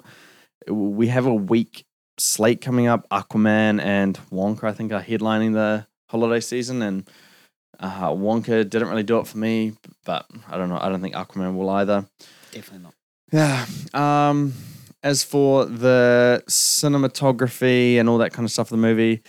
We 0.68 1.08
have 1.08 1.26
a 1.26 1.34
week 1.34 1.86
slate 2.18 2.60
coming 2.62 2.88
up. 2.88 3.08
Aquaman 3.10 3.82
and 3.82 4.20
Wonka, 4.32 4.66
I 4.66 4.74
think, 4.74 4.92
are 4.92 5.02
headlining 5.02 5.54
the 5.54 5.88
holiday 6.10 6.40
season, 6.42 6.82
and 6.82 7.08
uh, 7.80 8.10
Wonka 8.10 8.70
didn't 8.70 8.90
really 8.90 9.04
do 9.04 9.20
it 9.20 9.28
for 9.28 9.38
me. 9.38 9.74
But 10.06 10.26
I 10.50 10.58
don't 10.58 10.70
know. 10.70 10.80
I 10.80 10.90
don't 10.90 11.02
think 11.02 11.16
Aquaman 11.16 11.56
will 11.56 11.70
either. 11.70 12.06
Definitely 12.52 12.84
not. 12.84 12.94
Yeah. 13.32 13.66
Um. 13.94 14.54
As 15.04 15.24
for 15.24 15.66
the 15.66 16.44
cinematography 16.50 18.00
and 18.00 18.10
all 18.10 18.18
that 18.18 18.34
kind 18.34 18.44
of 18.44 18.52
stuff 18.52 18.68
of 18.68 18.72
the 18.72 18.82
movie, 18.82 19.22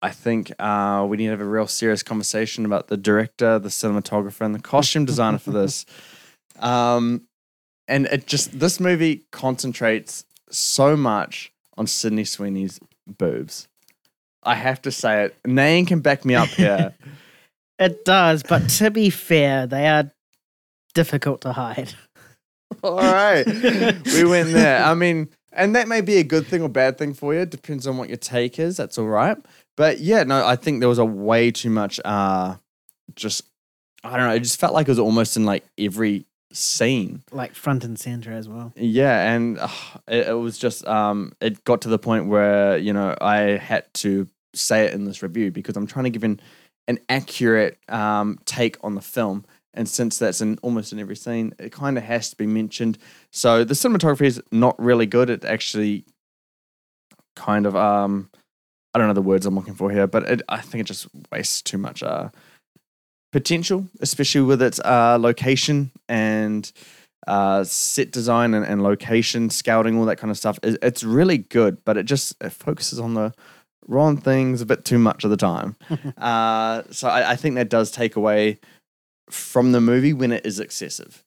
I 0.00 0.10
think 0.10 0.52
uh, 0.60 1.04
we 1.08 1.16
need 1.16 1.24
to 1.24 1.30
have 1.30 1.40
a 1.40 1.44
real 1.44 1.66
serious 1.66 2.04
conversation 2.04 2.64
about 2.64 2.86
the 2.86 2.96
director, 2.96 3.58
the 3.58 3.70
cinematographer, 3.70 4.42
and 4.42 4.54
the 4.54 4.60
costume 4.60 5.04
designer 5.04 5.38
for 5.38 5.50
this. 5.50 5.86
Um, 6.60 7.26
and 7.88 8.06
it 8.06 8.28
just 8.28 8.60
this 8.60 8.78
movie 8.78 9.26
concentrates 9.32 10.24
so 10.50 10.96
much 10.96 11.52
on 11.76 11.88
Sydney 11.88 12.24
Sweeney's 12.24 12.78
boobs. 13.06 13.66
I 14.44 14.54
have 14.54 14.80
to 14.82 14.92
say 14.92 15.24
it. 15.24 15.36
Nain 15.44 15.84
can 15.84 16.00
back 16.00 16.24
me 16.24 16.36
up 16.36 16.48
here. 16.48 16.94
It 17.78 18.04
does, 18.04 18.42
but 18.42 18.68
to 18.70 18.90
be 18.90 19.10
fair, 19.10 19.66
they 19.66 19.88
are 19.88 20.10
difficult 20.94 21.40
to 21.42 21.52
hide. 21.52 21.92
All 22.82 22.96
right. 22.96 23.44
we 24.04 24.24
went 24.24 24.52
there. 24.52 24.84
I 24.84 24.94
mean, 24.94 25.28
and 25.52 25.74
that 25.76 25.88
may 25.88 26.00
be 26.00 26.16
a 26.16 26.24
good 26.24 26.46
thing 26.46 26.62
or 26.62 26.68
bad 26.68 26.98
thing 26.98 27.14
for 27.14 27.34
you. 27.34 27.46
Depends 27.46 27.86
on 27.86 27.96
what 27.96 28.08
your 28.08 28.16
take 28.16 28.58
is. 28.58 28.76
That's 28.76 28.98
all 28.98 29.06
right. 29.06 29.36
But 29.76 30.00
yeah, 30.00 30.22
no, 30.24 30.46
I 30.46 30.56
think 30.56 30.80
there 30.80 30.88
was 30.88 30.98
a 30.98 31.04
way 31.04 31.50
too 31.50 31.70
much 31.70 32.00
uh 32.04 32.56
just 33.14 33.44
I 34.02 34.16
don't 34.16 34.28
know, 34.28 34.34
it 34.34 34.40
just 34.40 34.60
felt 34.60 34.74
like 34.74 34.86
it 34.86 34.90
was 34.90 34.98
almost 34.98 35.36
in 35.36 35.44
like 35.44 35.64
every 35.78 36.26
scene. 36.52 37.22
Like 37.32 37.54
front 37.54 37.84
and 37.84 37.98
center 37.98 38.32
as 38.32 38.48
well. 38.48 38.72
Yeah, 38.76 39.32
and 39.32 39.58
uh, 39.58 39.68
it, 40.06 40.28
it 40.28 40.38
was 40.38 40.58
just 40.58 40.86
um 40.86 41.32
it 41.40 41.64
got 41.64 41.82
to 41.82 41.88
the 41.88 41.98
point 41.98 42.26
where, 42.26 42.76
you 42.76 42.92
know, 42.92 43.16
I 43.20 43.56
had 43.56 43.92
to 43.94 44.26
say 44.54 44.84
it 44.84 44.94
in 44.94 45.04
this 45.04 45.22
review 45.22 45.50
because 45.50 45.76
I'm 45.76 45.86
trying 45.86 46.04
to 46.04 46.10
give 46.10 46.24
an 46.24 46.40
an 46.86 46.98
accurate 47.08 47.78
um 47.88 48.38
take 48.44 48.76
on 48.82 48.94
the 48.94 49.00
film 49.00 49.44
and 49.74 49.88
since 49.88 50.18
that's 50.18 50.40
in 50.40 50.58
almost 50.62 50.92
in 50.92 50.98
every 50.98 51.16
scene, 51.16 51.52
it 51.58 51.72
kind 51.72 51.98
of 51.98 52.04
has 52.04 52.30
to 52.30 52.36
be 52.36 52.46
mentioned. 52.46 52.96
So 53.30 53.64
the 53.64 53.74
cinematography 53.74 54.26
is 54.26 54.40
not 54.50 54.80
really 54.80 55.06
good. 55.06 55.28
It 55.28 55.44
actually 55.44 56.04
kind 57.36 57.66
of 57.66 57.74
um 57.74 58.30
I 58.94 58.98
don't 58.98 59.08
know 59.08 59.14
the 59.14 59.22
words 59.22 59.44
I'm 59.44 59.56
looking 59.56 59.74
for 59.74 59.90
here, 59.90 60.06
but 60.06 60.22
it, 60.24 60.42
I 60.48 60.60
think 60.60 60.82
it 60.82 60.86
just 60.86 61.08
wastes 61.30 61.60
too 61.60 61.78
much 61.78 62.02
uh 62.02 62.28
potential, 63.32 63.88
especially 64.00 64.42
with 64.42 64.62
its 64.62 64.80
uh 64.80 65.18
location 65.20 65.90
and 66.08 66.70
uh 67.26 67.64
set 67.64 68.12
design 68.12 68.54
and, 68.54 68.64
and 68.64 68.82
location 68.82 69.50
scouting, 69.50 69.98
all 69.98 70.04
that 70.04 70.18
kind 70.18 70.30
of 70.30 70.38
stuff. 70.38 70.58
It, 70.62 70.78
it's 70.82 71.02
really 71.02 71.38
good, 71.38 71.84
but 71.84 71.96
it 71.96 72.04
just 72.04 72.36
it 72.40 72.50
focuses 72.50 73.00
on 73.00 73.14
the 73.14 73.34
wrong 73.86 74.16
things 74.16 74.60
a 74.60 74.66
bit 74.66 74.84
too 74.84 74.98
much 74.98 75.24
of 75.24 75.30
the 75.30 75.36
time. 75.36 75.76
uh, 76.18 76.82
so 76.90 77.08
I, 77.08 77.32
I 77.32 77.36
think 77.36 77.54
that 77.56 77.68
does 77.68 77.90
take 77.90 78.16
away 78.16 78.58
from 79.30 79.72
the 79.72 79.80
movie 79.80 80.12
when 80.12 80.32
it 80.32 80.44
is 80.46 80.60
excessive. 80.60 81.24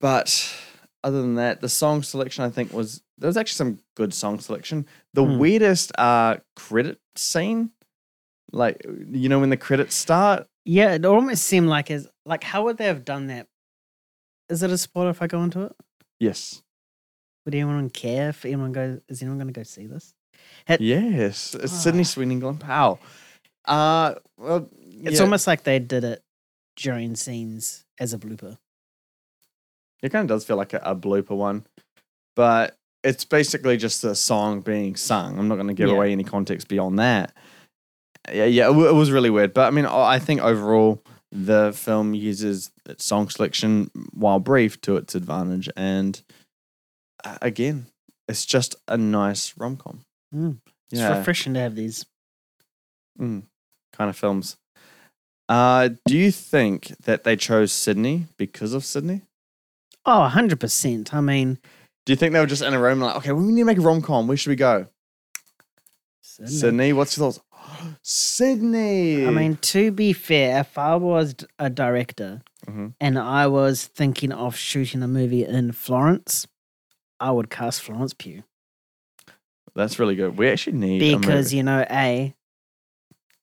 But 0.00 0.54
other 1.02 1.20
than 1.22 1.36
that, 1.36 1.60
the 1.60 1.68
song 1.68 2.02
selection 2.02 2.44
I 2.44 2.50
think 2.50 2.72
was 2.72 3.02
there 3.18 3.28
was 3.28 3.36
actually 3.36 3.56
some 3.56 3.78
good 3.96 4.12
song 4.12 4.38
selection. 4.40 4.86
The 5.14 5.24
Hmm. 5.24 5.38
weirdest 5.38 5.92
uh 5.98 6.36
credit 6.54 7.00
scene, 7.16 7.70
like 8.52 8.84
you 9.10 9.28
know 9.28 9.40
when 9.40 9.50
the 9.50 9.56
credits 9.56 9.94
start. 9.94 10.46
Yeah, 10.64 10.94
it 10.94 11.04
almost 11.04 11.44
seemed 11.44 11.68
like 11.68 11.90
as 11.90 12.08
like 12.24 12.44
how 12.44 12.64
would 12.64 12.76
they 12.76 12.86
have 12.86 13.04
done 13.04 13.28
that? 13.28 13.46
Is 14.48 14.62
it 14.62 14.70
a 14.70 14.78
spoiler 14.78 15.10
if 15.10 15.22
I 15.22 15.26
go 15.26 15.42
into 15.42 15.62
it? 15.62 15.72
Yes, 16.20 16.62
Would 17.44 17.54
anyone 17.54 17.90
care 17.90 18.28
if 18.30 18.44
anyone 18.44 18.72
goes? 18.72 19.00
Is 19.08 19.22
anyone 19.22 19.38
going 19.38 19.52
to 19.52 19.58
go 19.58 19.62
see 19.64 19.86
this? 19.86 20.14
Had- 20.66 20.80
yes, 20.80 21.54
it's 21.54 21.72
Sydney 21.72 22.00
Ah. 22.02 22.04
Sweeney 22.04 22.36
Glen 22.36 22.58
Powell. 22.58 22.98
Uh, 23.64 24.14
well, 24.38 24.68
It's 25.02 25.16
yeah, 25.16 25.22
almost 25.22 25.46
like 25.46 25.62
they 25.64 25.78
did 25.78 26.04
it 26.04 26.22
during 26.76 27.16
scenes 27.16 27.84
as 27.98 28.12
a 28.12 28.18
blooper. 28.18 28.58
It 30.02 30.10
kind 30.10 30.28
of 30.30 30.34
does 30.36 30.44
feel 30.44 30.56
like 30.56 30.72
a, 30.74 30.80
a 30.84 30.94
blooper 30.94 31.36
one, 31.36 31.64
but 32.34 32.76
it's 33.02 33.24
basically 33.24 33.76
just 33.76 34.04
a 34.04 34.14
song 34.14 34.60
being 34.60 34.94
sung. 34.96 35.38
I'm 35.38 35.48
not 35.48 35.54
going 35.56 35.68
to 35.68 35.74
give 35.74 35.88
Yeah. 35.88 35.94
away 35.94 36.12
any 36.12 36.24
context 36.24 36.68
beyond 36.68 36.98
that. 36.98 37.34
Yeah, 38.32 38.44
yeah, 38.44 38.64
it, 38.64 38.72
w- 38.72 38.88
it 38.88 38.92
was 38.94 39.10
really 39.12 39.30
weird, 39.30 39.54
but 39.54 39.66
I 39.66 39.70
mean, 39.70 39.86
I 39.86 40.14
I 40.14 40.18
think 40.18 40.40
overall 40.42 41.02
the 41.32 41.72
film 41.74 42.14
uses 42.14 42.70
its 42.86 43.04
song 43.04 43.28
selection, 43.28 43.90
while 44.12 44.40
brief, 44.40 44.80
to 44.82 44.96
its 44.96 45.14
advantage, 45.14 45.68
and 45.76 46.20
uh, 47.24 47.38
again, 47.40 47.86
it's 48.28 48.44
just 48.44 48.74
a 48.88 48.96
nice 48.96 49.54
rom 49.56 49.76
com. 49.76 50.00
Mm. 50.34 50.58
It's 50.90 51.00
Yeah, 51.00 51.18
refreshing 51.18 51.54
to 51.54 51.60
have 51.60 51.74
these. 51.74 52.04
mm, 53.18 53.42
kind 53.92 54.10
of 54.10 54.16
films. 54.16 54.56
Uh, 55.48 55.90
do 56.06 56.16
you 56.16 56.30
think 56.32 56.88
that 57.04 57.24
they 57.24 57.36
chose 57.36 57.72
Sydney 57.72 58.26
because 58.36 58.72
of 58.72 58.84
Sydney? 58.84 59.22
Oh, 60.04 60.28
100%. 60.32 61.14
I 61.14 61.20
mean, 61.20 61.58
Do 62.04 62.12
you 62.12 62.16
think 62.16 62.32
they 62.32 62.40
were 62.40 62.46
just 62.46 62.62
in 62.62 62.72
a 62.74 62.78
room 62.80 63.00
like, 63.00 63.16
okay, 63.16 63.32
we 63.32 63.44
need 63.52 63.60
to 63.62 63.64
make 63.64 63.78
a 63.78 63.80
rom 63.80 64.00
com. 64.02 64.26
Where 64.28 64.36
should 64.36 64.50
we 64.50 64.56
go? 64.56 64.86
Sydney. 66.20 66.50
Sydney, 66.52 66.92
what's 66.92 67.16
your 67.16 67.32
thoughts? 67.32 67.40
Sydney. 68.02 69.26
I 69.26 69.30
mean, 69.30 69.56
to 69.56 69.90
be 69.90 70.12
fair, 70.12 70.60
if 70.60 70.76
I 70.78 70.94
was 70.96 71.34
a 71.58 71.68
director 71.70 72.42
Mhm. 72.66 72.94
and 73.00 73.18
I 73.18 73.46
was 73.48 73.86
thinking 73.86 74.30
of 74.32 74.56
shooting 74.56 75.02
a 75.02 75.08
movie 75.08 75.44
in 75.44 75.72
Florence, 75.72 76.46
I 77.18 77.30
would 77.32 77.50
cast 77.50 77.82
Florence 77.82 78.14
Pugh. 78.14 78.44
That's 79.76 79.98
really 79.98 80.16
good. 80.16 80.36
We 80.36 80.48
actually 80.48 80.76
need 80.78 81.20
Because, 81.20 81.52
you 81.54 81.62
know, 81.62 81.84
A, 81.90 82.34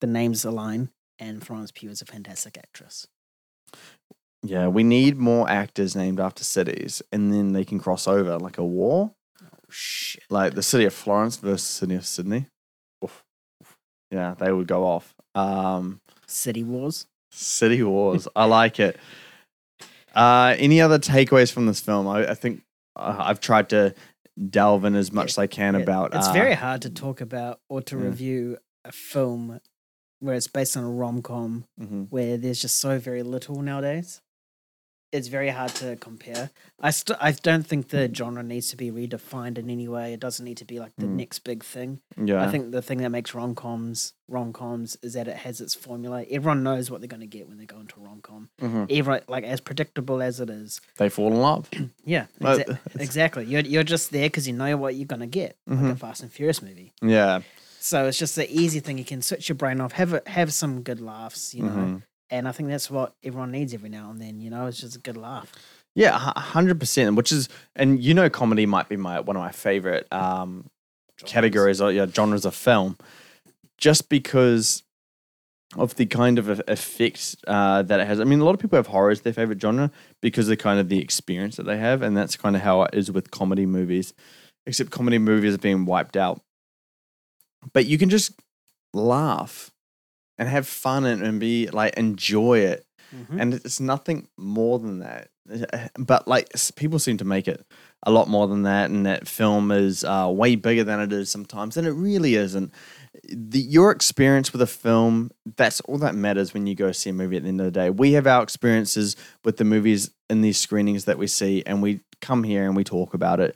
the 0.00 0.06
names 0.06 0.44
align, 0.44 0.90
and 1.18 1.44
Florence 1.44 1.70
Pugh 1.72 1.90
is 1.90 2.02
a 2.02 2.04
fantastic 2.04 2.58
actress. 2.58 3.06
yeah, 4.42 4.68
we 4.68 4.82
need 4.84 5.16
more 5.16 5.48
actors 5.48 5.96
named 5.96 6.20
after 6.20 6.44
cities, 6.44 7.00
and 7.12 7.32
then 7.32 7.52
they 7.52 7.64
can 7.64 7.78
cross 7.78 8.06
over 8.06 8.38
like 8.38 8.58
a 8.58 8.64
war, 8.64 9.12
Oh, 9.42 9.46
shit. 9.70 10.22
like 10.28 10.54
the 10.54 10.62
city 10.62 10.84
of 10.84 10.92
Florence 10.92 11.36
versus 11.36 11.62
city 11.66 11.94
of 11.94 12.04
Sydney. 12.06 12.46
Oof. 13.02 13.24
Yeah, 14.10 14.34
they 14.38 14.52
would 14.52 14.66
go 14.66 14.84
off. 14.84 15.14
Um, 15.34 16.00
City 16.26 16.62
Wars. 16.62 17.06
city 17.30 17.82
wars. 17.82 18.28
I 18.36 18.44
like 18.44 18.78
it. 18.78 18.96
Uh, 20.14 20.54
any 20.58 20.80
other 20.80 20.98
takeaways 20.98 21.50
from 21.52 21.66
this 21.66 21.80
film? 21.80 22.06
I, 22.06 22.30
I 22.30 22.34
think 22.34 22.62
uh, 22.94 23.16
I've 23.18 23.40
tried 23.40 23.68
to 23.70 23.94
delve 24.50 24.84
in 24.84 24.94
as 24.94 25.12
much 25.12 25.32
as 25.32 25.38
I 25.38 25.46
can 25.46 25.74
Yeah, 25.74 25.80
about. 25.80 26.14
It's 26.14 26.28
uh, 26.28 26.32
very 26.32 26.54
hard 26.54 26.82
to 26.82 26.90
talk 26.90 27.20
about 27.20 27.60
or 27.68 27.82
to 27.82 27.96
yeah. 27.96 28.04
review 28.04 28.58
a 28.84 28.92
film 28.92 29.60
where 30.20 30.34
it's 30.34 30.48
based 30.48 30.76
on 30.76 30.84
a 30.84 30.90
rom 30.90 31.22
com 31.22 31.66
mhm. 31.80 32.06
where 32.10 32.36
there's 32.36 32.60
just 32.60 32.78
so 32.78 32.98
very 32.98 33.22
little 33.22 33.60
nowadays. 33.62 34.20
It's 35.14 35.28
very 35.28 35.50
hard 35.50 35.70
to 35.76 35.96
compare. 35.96 36.50
I 36.80 36.90
st- 36.90 37.18
I 37.20 37.30
don't 37.32 37.64
think 37.66 37.88
the 37.88 38.10
genre 38.12 38.42
needs 38.42 38.68
to 38.70 38.76
be 38.76 38.90
redefined 38.90 39.58
in 39.58 39.70
any 39.70 39.86
way. 39.86 40.12
It 40.12 40.20
doesn't 40.20 40.44
need 40.44 40.56
to 40.58 40.64
be 40.64 40.80
like 40.80 40.92
the 40.98 41.06
Mm. 41.06 41.16
next 41.22 41.38
big 41.44 41.62
thing. 41.64 42.00
Yeah, 42.22 42.42
I 42.44 42.50
think 42.50 42.72
the 42.72 42.82
thing 42.82 42.98
that 42.98 43.10
makes 43.10 43.32
rom 43.34 43.54
coms 43.54 44.12
rom 44.28 44.52
coms 44.52 44.96
is 45.02 45.12
that 45.12 45.28
it 45.28 45.36
has 45.36 45.60
its 45.60 45.74
formula. 45.74 46.24
Everyone 46.30 46.62
knows 46.62 46.90
what 46.90 47.00
they're 47.00 47.08
going 47.16 47.20
to 47.20 47.26
get 47.38 47.46
when 47.48 47.58
they 47.58 47.66
go 47.66 47.78
into 47.78 48.00
a 48.00 48.02
rom 48.02 48.20
com. 48.22 48.48
Mhm. 48.60 48.86
Everyone 48.90 49.20
like 49.28 49.44
as 49.44 49.60
predictable 49.60 50.20
as 50.22 50.40
it 50.40 50.50
is. 50.50 50.80
they 50.96 51.08
fall 51.08 51.28
in 51.32 51.40
love. 51.40 51.68
Yeah, 52.04 52.26
exa- 52.40 52.78
exactly. 52.98 53.44
You're 53.46 53.60
you're 53.62 53.84
just 53.84 54.10
there 54.10 54.26
because 54.28 54.46
you 54.48 54.54
know 54.54 54.76
what 54.76 54.94
you're 54.96 55.06
going 55.14 55.20
to 55.20 55.26
get, 55.40 55.56
like 55.66 55.78
a 55.92 55.96
Fast 55.96 56.22
and 56.22 56.32
Furious 56.32 56.60
movie. 56.60 56.92
yeah. 57.02 57.40
So 57.80 58.06
it's 58.08 58.18
just 58.18 58.34
the 58.34 58.50
easy 58.50 58.80
thing. 58.80 58.96
You 58.96 59.04
can 59.04 59.20
switch 59.20 59.46
your 59.50 59.56
brain 59.56 59.78
off, 59.78 59.92
have 59.92 60.14
a, 60.14 60.22
have 60.26 60.54
some 60.54 60.80
good 60.82 61.00
laughs, 61.02 61.54
you 61.54 61.62
know. 61.64 61.70
Mhm. 61.70 62.02
And 62.30 62.48
I 62.48 62.52
think 62.52 62.68
that's 62.68 62.90
what 62.90 63.14
everyone 63.22 63.52
needs 63.52 63.74
every 63.74 63.90
now 63.90 64.10
and 64.10 64.20
then. 64.20 64.40
You 64.40 64.50
know, 64.50 64.66
it's 64.66 64.80
just 64.80 64.96
a 64.96 65.00
good 65.00 65.16
laugh. 65.16 65.52
Yeah, 65.94 66.14
a 66.34 66.40
hundred 66.40 66.80
percent. 66.80 67.16
Which 67.16 67.30
is, 67.30 67.48
and 67.76 68.02
you 68.02 68.14
know, 68.14 68.28
comedy 68.28 68.66
might 68.66 68.88
be 68.88 68.96
my 68.96 69.20
one 69.20 69.36
of 69.36 69.42
my 69.42 69.52
favorite 69.52 70.12
um, 70.12 70.70
categories 71.24 71.80
or 71.80 71.92
yeah 71.92 72.06
genres 72.06 72.44
of 72.44 72.54
film, 72.54 72.96
just 73.78 74.08
because 74.08 74.82
of 75.76 75.96
the 75.96 76.06
kind 76.06 76.38
of 76.38 76.62
effect 76.68 77.36
uh, 77.46 77.82
that 77.82 78.00
it 78.00 78.06
has. 78.06 78.20
I 78.20 78.24
mean, 78.24 78.40
a 78.40 78.44
lot 78.44 78.54
of 78.54 78.60
people 78.60 78.76
have 78.76 78.88
horror 78.88 79.10
as 79.10 79.22
their 79.22 79.32
favorite 79.32 79.60
genre 79.60 79.90
because 80.20 80.48
of 80.48 80.58
kind 80.58 80.80
of 80.80 80.88
the 80.88 81.00
experience 81.00 81.56
that 81.56 81.64
they 81.64 81.78
have, 81.78 82.02
and 82.02 82.16
that's 82.16 82.36
kind 82.36 82.56
of 82.56 82.62
how 82.62 82.82
it 82.82 82.94
is 82.94 83.10
with 83.10 83.30
comedy 83.30 83.66
movies. 83.66 84.14
Except 84.66 84.90
comedy 84.90 85.18
movies 85.18 85.54
are 85.54 85.58
being 85.58 85.84
wiped 85.84 86.16
out, 86.16 86.40
but 87.72 87.86
you 87.86 87.98
can 87.98 88.08
just 88.08 88.32
laugh 88.94 89.70
and 90.38 90.48
have 90.48 90.66
fun 90.66 91.04
and, 91.04 91.22
and 91.22 91.38
be 91.40 91.68
like 91.68 91.94
enjoy 91.96 92.58
it 92.58 92.84
Mhm. 93.14 93.40
and 93.40 93.54
it's 93.54 93.78
nothing 93.80 94.26
more 94.36 94.78
than 94.80 94.98
that. 94.98 95.28
But 95.98 96.26
like 96.26 96.48
people 96.74 96.98
seem 96.98 97.16
to 97.18 97.24
make 97.24 97.46
it 97.46 97.64
a 98.02 98.10
lot 98.10 98.28
more 98.28 98.48
than 98.48 98.62
that, 98.62 98.90
and 98.90 99.06
that 99.06 99.28
film 99.28 99.70
is 99.70 100.02
uh, 100.04 100.28
way 100.32 100.56
bigger 100.56 100.82
than 100.84 101.00
it 101.00 101.12
is 101.12 101.30
sometimes, 101.30 101.76
and 101.76 101.86
it 101.86 101.92
really 101.92 102.34
isn't. 102.34 102.72
The, 103.28 103.60
your 103.60 103.90
experience 103.92 104.52
with 104.52 104.60
a 104.62 104.66
film 104.66 105.30
that's 105.56 105.80
all 105.82 105.98
that 105.98 106.14
matters 106.14 106.52
when 106.52 106.66
you 106.66 106.74
go 106.74 106.90
see 106.92 107.10
a 107.10 107.12
movie 107.12 107.36
at 107.36 107.42
the 107.44 107.48
end 107.50 107.60
of 107.60 107.66
the 107.66 107.70
day. 107.70 107.88
We 107.90 108.12
have 108.14 108.26
our 108.26 108.42
experiences 108.42 109.16
with 109.44 109.56
the 109.58 109.64
movies 109.64 110.10
in 110.28 110.40
these 110.42 110.58
screenings 110.58 111.04
that 111.04 111.16
we 111.18 111.26
see, 111.28 111.62
and 111.66 111.80
we 111.82 112.00
come 112.20 112.42
here 112.42 112.64
and 112.64 112.74
we 112.74 112.82
talk 112.84 113.14
about 113.14 113.38
it, 113.38 113.54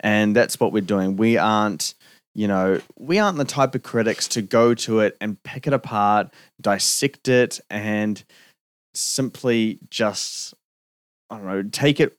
and 0.00 0.36
that's 0.36 0.60
what 0.60 0.72
we're 0.72 0.80
doing. 0.82 1.16
We 1.16 1.36
aren't. 1.38 1.94
You 2.34 2.48
know, 2.48 2.80
we 2.98 3.18
aren't 3.18 3.36
the 3.38 3.44
type 3.44 3.74
of 3.74 3.82
critics 3.82 4.26
to 4.28 4.42
go 4.42 4.72
to 4.74 5.00
it 5.00 5.16
and 5.20 5.42
pick 5.42 5.66
it 5.66 5.72
apart, 5.74 6.32
dissect 6.60 7.28
it, 7.28 7.60
and 7.68 8.22
simply 8.94 9.78
just 9.90 10.54
I 11.30 11.36
don't 11.38 11.46
know, 11.46 11.62
take 11.62 12.00
it 12.00 12.16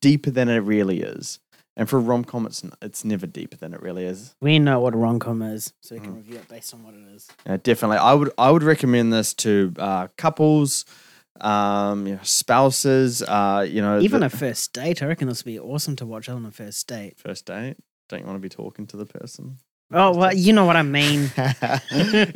deeper 0.00 0.30
than 0.30 0.48
it 0.48 0.58
really 0.60 1.00
is. 1.00 1.38
And 1.78 1.88
for 1.88 1.98
a 1.98 2.00
rom 2.00 2.24
com, 2.24 2.46
it's 2.46 2.62
it's 2.80 3.04
never 3.04 3.26
deeper 3.26 3.56
than 3.56 3.74
it 3.74 3.82
really 3.82 4.04
is. 4.06 4.34
We 4.40 4.58
know 4.58 4.80
what 4.80 4.94
a 4.94 4.96
rom 4.96 5.18
com 5.18 5.42
is, 5.42 5.72
so 5.82 5.94
we 5.94 6.00
can 6.00 6.12
Mm. 6.12 6.16
review 6.16 6.36
it 6.36 6.48
based 6.48 6.72
on 6.72 6.82
what 6.82 6.94
it 6.94 7.06
is. 7.14 7.28
Yeah, 7.44 7.58
definitely, 7.62 7.98
I 7.98 8.14
would 8.14 8.30
I 8.38 8.50
would 8.50 8.62
recommend 8.62 9.12
this 9.12 9.34
to 9.34 9.74
uh, 9.78 10.08
couples, 10.16 10.86
um, 11.42 12.06
you 12.06 12.14
know, 12.14 12.20
spouses, 12.22 13.22
uh, 13.22 13.66
you 13.68 13.82
know, 13.82 14.00
Even 14.00 14.20
the- 14.20 14.26
a 14.26 14.30
first 14.30 14.72
date, 14.72 15.02
I 15.02 15.06
reckon 15.06 15.28
this 15.28 15.44
would 15.44 15.50
be 15.50 15.58
awesome 15.58 15.96
to 15.96 16.06
watch 16.06 16.28
on 16.30 16.46
a 16.46 16.50
first 16.50 16.86
date. 16.86 17.18
first 17.18 17.44
date. 17.44 17.76
Don't 18.08 18.20
you 18.20 18.26
want 18.26 18.36
to 18.36 18.40
be 18.40 18.48
talking 18.48 18.86
to 18.88 18.96
the 18.96 19.06
person? 19.06 19.58
Oh, 19.92 20.16
well, 20.16 20.34
you 20.34 20.52
know 20.52 20.64
what 20.64 20.76
I 20.76 20.82
mean. 20.82 21.20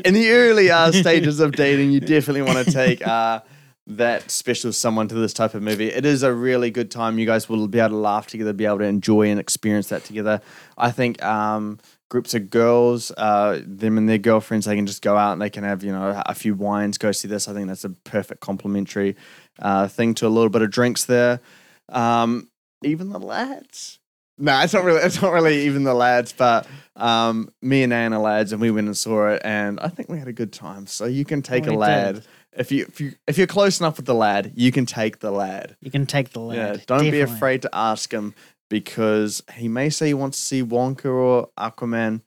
In 0.05 0.15
the 0.15 0.31
early 0.31 0.71
uh, 0.71 0.93
stages 0.93 1.41
of 1.41 1.53
dating, 1.53 1.91
you 1.91 2.00
definitely 2.00 2.43
want 2.43 2.65
to 2.65 2.73
take 2.73 3.07
uh, 3.07 3.41
that 3.89 4.31
special 4.31 4.73
someone 4.73 5.09
to 5.09 5.15
this 5.17 5.33
type 5.33 5.55
of 5.55 5.62
movie. 5.62 5.89
It 5.89 6.05
is 6.05 6.23
a 6.23 6.33
really 6.33 6.71
good 6.71 6.91
time. 6.91 7.19
You 7.19 7.27
guys 7.27 7.49
will 7.49 7.67
be 7.67 7.81
able 7.81 7.91
to 7.91 7.97
laugh 7.97 8.29
together, 8.29 8.53
be 8.53 8.67
able 8.67 8.79
to 8.79 8.85
enjoy 8.85 9.31
and 9.31 9.41
experience 9.41 9.89
that 9.89 10.05
together. 10.05 10.41
I 10.79 10.93
think 10.93 11.23
um, 11.25 11.81
groups 12.09 12.35
of 12.35 12.50
girls, 12.50 13.11
uh, 13.17 13.61
them 13.65 13.99
and 13.99 14.09
their 14.09 14.19
girlfriends, 14.19 14.67
they 14.67 14.77
can 14.77 14.87
just 14.87 15.03
go 15.03 15.17
out 15.17 15.33
and 15.33 15.43
they 15.43 15.50
can 15.50 15.65
have 15.65 15.83
you 15.83 15.93
know 15.93 16.23
a 16.27 16.35
few 16.35 16.55
wines, 16.55 16.99
go 16.99 17.11
see 17.12 17.29
this. 17.29 17.49
I 17.49 17.53
think 17.53 17.69
that's 17.69 17.85
a 17.85 17.91
perfect 17.91 18.41
complimentary 18.41 19.17
uh, 19.59 19.89
thing 19.89 20.15
to 20.17 20.27
a 20.27 20.29
little 20.29 20.50
bit 20.50 20.62
of 20.62 20.71
drinks 20.71 21.05
there. 21.05 21.41
Um, 21.89 22.49
even 22.83 23.11
the 23.11 23.21
lads. 23.21 24.00
No, 24.40 24.59
it's 24.61 24.73
not 24.73 24.85
really. 24.85 25.00
It's 25.02 25.20
not 25.20 25.32
really 25.32 25.66
even 25.66 25.85
the 25.85 25.94
lads, 25.94 26.32
but 26.32 26.66
um, 26.97 27.50
me 27.62 27.82
and 27.82 27.92
Anne 27.92 28.12
are 28.14 28.20
lads, 28.20 28.52
and 28.52 28.61
we 28.61 28.70
went 28.70 28.87
and 28.87 28.97
saw 28.97 29.28
it, 29.28 29.42
and 29.44 29.78
I 29.80 29.88
think 29.88 30.09
we 30.09 30.18
had 30.18 30.28
a 30.28 30.32
good 30.32 30.52
time. 30.52 30.87
So 30.87 31.04
you 31.04 31.25
can 31.25 31.42
take 31.42 31.66
We 31.66 31.75
a 31.75 31.78
lad 31.78 32.14
did. 32.16 32.26
if 32.54 32.73
you 32.73 32.87
if 32.88 33.00
you 33.00 33.12
if 33.26 33.37
you're 33.38 33.47
close 33.47 33.80
enough 33.80 33.99
with 33.99 34.06
the 34.06 34.14
lad, 34.14 34.52
you 34.56 34.73
can 34.73 34.87
take 34.87 35.18
the 35.20 35.30
lad. 35.30 35.76
You 35.80 35.90
can 35.90 36.06
take 36.06 36.30
the 36.30 36.40
lad. 36.40 36.56
Yeah, 36.56 36.82
don't 36.87 37.11
be 37.11 37.20
afraid 37.20 37.62
to 37.62 37.70
ask 37.73 38.11
him 38.12 38.35
because 38.70 39.42
he 39.54 39.68
may 39.68 39.90
say 39.90 40.06
he 40.09 40.14
wants 40.14 40.38
to 40.38 40.44
see 40.44 40.62
Wonka 40.62 41.06
or 41.06 41.49
Aquaman, 41.59 42.23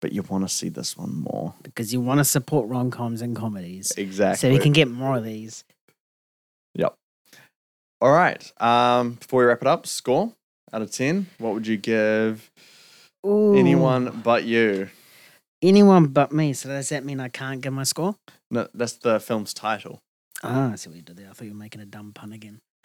but 0.00 0.12
you 0.12 0.22
want 0.22 0.44
to 0.46 0.54
see 0.54 0.68
this 0.68 0.96
one 0.96 1.14
more. 1.30 1.54
because 1.62 1.92
you 1.92 2.00
want 2.00 2.18
to 2.18 2.24
support 2.24 2.68
rom 2.68 2.90
coms 2.92 3.22
and 3.22 3.34
comedies, 3.34 3.92
Exactly. 3.96 4.36
so 4.50 4.52
we 4.52 4.60
can 4.62 4.72
get 4.72 4.88
more 4.88 5.16
of 5.16 5.24
these. 5.24 5.64
Yep. 6.74 6.94
All 8.00 8.12
right. 8.12 8.52
Um, 8.60 9.14
before 9.14 9.40
we 9.40 9.46
wrap 9.46 9.62
it 9.62 9.66
up, 9.68 9.86
score 9.86 10.34
out 10.72 10.82
of 10.82 10.90
ten. 10.90 11.26
What 11.38 11.54
would 11.54 11.66
you 11.66 11.76
give 11.76 12.50
Ooh. 13.26 13.54
anyone 13.56 14.20
but 14.24 14.44
you? 14.44 14.88
anyone 15.62 16.06
but 16.08 16.32
me. 16.32 16.52
So 16.52 16.68
does 16.68 16.90
that 16.90 17.04
mean 17.04 17.18
I 17.18 17.28
can't 17.28 17.60
give 17.60 17.72
my 17.72 17.84
score? 17.84 18.14
No, 18.50 18.68
that's 18.74 18.92
the 18.94 19.18
film's 19.18 19.52
title. 19.54 19.98
Ah, 20.42 20.72
I 20.72 20.76
see 20.76 20.90
what 20.90 20.96
you 20.96 21.02
did 21.02 21.16
there. 21.16 21.28
I 21.30 21.32
thought 21.32 21.44
you 21.46 21.52
were 21.52 21.56
making 21.58 21.80
a 21.80 21.86
dumb 21.86 22.12
pun 22.12 22.32
again. 22.32 22.60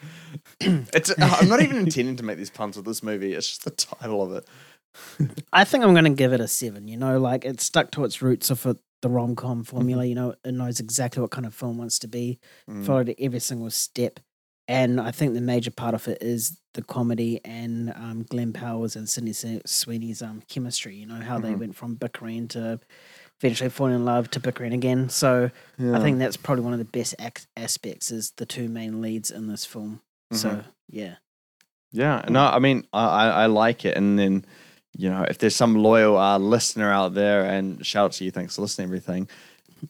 It's. 0.60 1.12
I'm 1.18 1.48
not 1.48 1.60
even 1.60 1.76
intending 1.76 2.16
to 2.16 2.22
make 2.24 2.38
these 2.38 2.50
puns 2.50 2.76
with 2.76 2.86
this 2.86 3.02
movie. 3.02 3.34
It's 3.34 3.46
just 3.48 3.64
the 3.64 3.70
title 3.70 4.22
of 4.22 4.32
it. 4.32 4.48
I 5.52 5.64
think 5.64 5.84
I'm 5.84 5.92
going 5.92 6.04
to 6.04 6.10
give 6.10 6.32
it 6.32 6.40
a 6.40 6.48
seven. 6.48 6.88
You 6.88 6.96
know, 6.96 7.18
like 7.20 7.44
it 7.44 7.60
stuck 7.60 7.90
to 7.92 8.04
its 8.04 8.20
roots 8.22 8.50
of 8.50 8.64
it, 8.66 8.78
the 9.02 9.08
rom 9.10 9.36
com 9.36 9.64
formula. 9.64 10.04
You 10.04 10.14
know, 10.14 10.34
it 10.44 10.52
knows 10.54 10.80
exactly 10.80 11.20
what 11.20 11.30
kind 11.30 11.46
of 11.46 11.54
film 11.54 11.78
wants 11.78 11.98
to 12.00 12.08
be, 12.08 12.38
Mm. 12.68 12.84
followed 12.84 13.14
every 13.18 13.40
single 13.40 13.70
step. 13.70 14.18
And 14.68 15.00
I 15.00 15.10
think 15.10 15.34
the 15.34 15.40
major 15.40 15.70
part 15.70 15.94
of 15.94 16.06
it 16.08 16.18
is 16.22 16.56
the 16.74 16.82
comedy 16.82 17.40
and 17.44 17.90
um, 17.96 18.22
Glen 18.28 18.52
Powers 18.52 18.96
and 18.96 19.08
Sydney 19.08 19.32
Sweeney's 19.66 20.22
um, 20.22 20.42
chemistry. 20.48 20.96
You 20.96 21.06
know, 21.06 21.16
how 21.16 21.38
they 21.38 21.52
Mhm. 21.52 21.58
went 21.58 21.76
from 21.76 21.94
bickering 21.96 22.48
to 22.48 22.78
eventually 23.40 23.70
falling 23.70 23.94
in 23.96 24.04
love 24.04 24.30
to 24.30 24.40
bickering 24.40 24.72
again. 24.72 25.08
So 25.08 25.50
Yeah. 25.78 25.96
I 25.98 26.00
think 26.00 26.18
that's 26.18 26.36
probably 26.36 26.62
one 26.64 26.72
of 26.72 26.78
the 26.78 26.84
best 26.84 27.14
ac- 27.18 27.46
aspects 27.56 28.10
is 28.12 28.32
the 28.36 28.46
two 28.46 28.68
main 28.68 29.00
leads 29.02 29.30
in 29.32 29.48
this 29.48 29.64
film. 29.66 30.00
So 30.32 30.48
Mhm. 30.48 30.64
yeah, 30.90 31.14
Yeah, 31.94 32.24
no, 32.30 32.46
I 32.46 32.58
mean, 32.58 32.86
I, 32.94 33.04
I, 33.04 33.28
I 33.42 33.46
like 33.46 33.84
it. 33.84 33.98
And 33.98 34.18
then, 34.18 34.46
you 34.96 35.10
know, 35.10 35.24
if 35.28 35.36
there's 35.36 35.54
some 35.56 35.74
loyal 35.74 36.16
uh, 36.16 36.38
listener 36.38 36.90
out 36.90 37.12
there, 37.12 37.44
and 37.44 37.84
shout 37.84 38.04
out 38.06 38.12
to 38.12 38.24
you, 38.24 38.30
thanks 38.30 38.54
for 38.56 38.62
listening, 38.62 38.86
everything. 38.86 39.28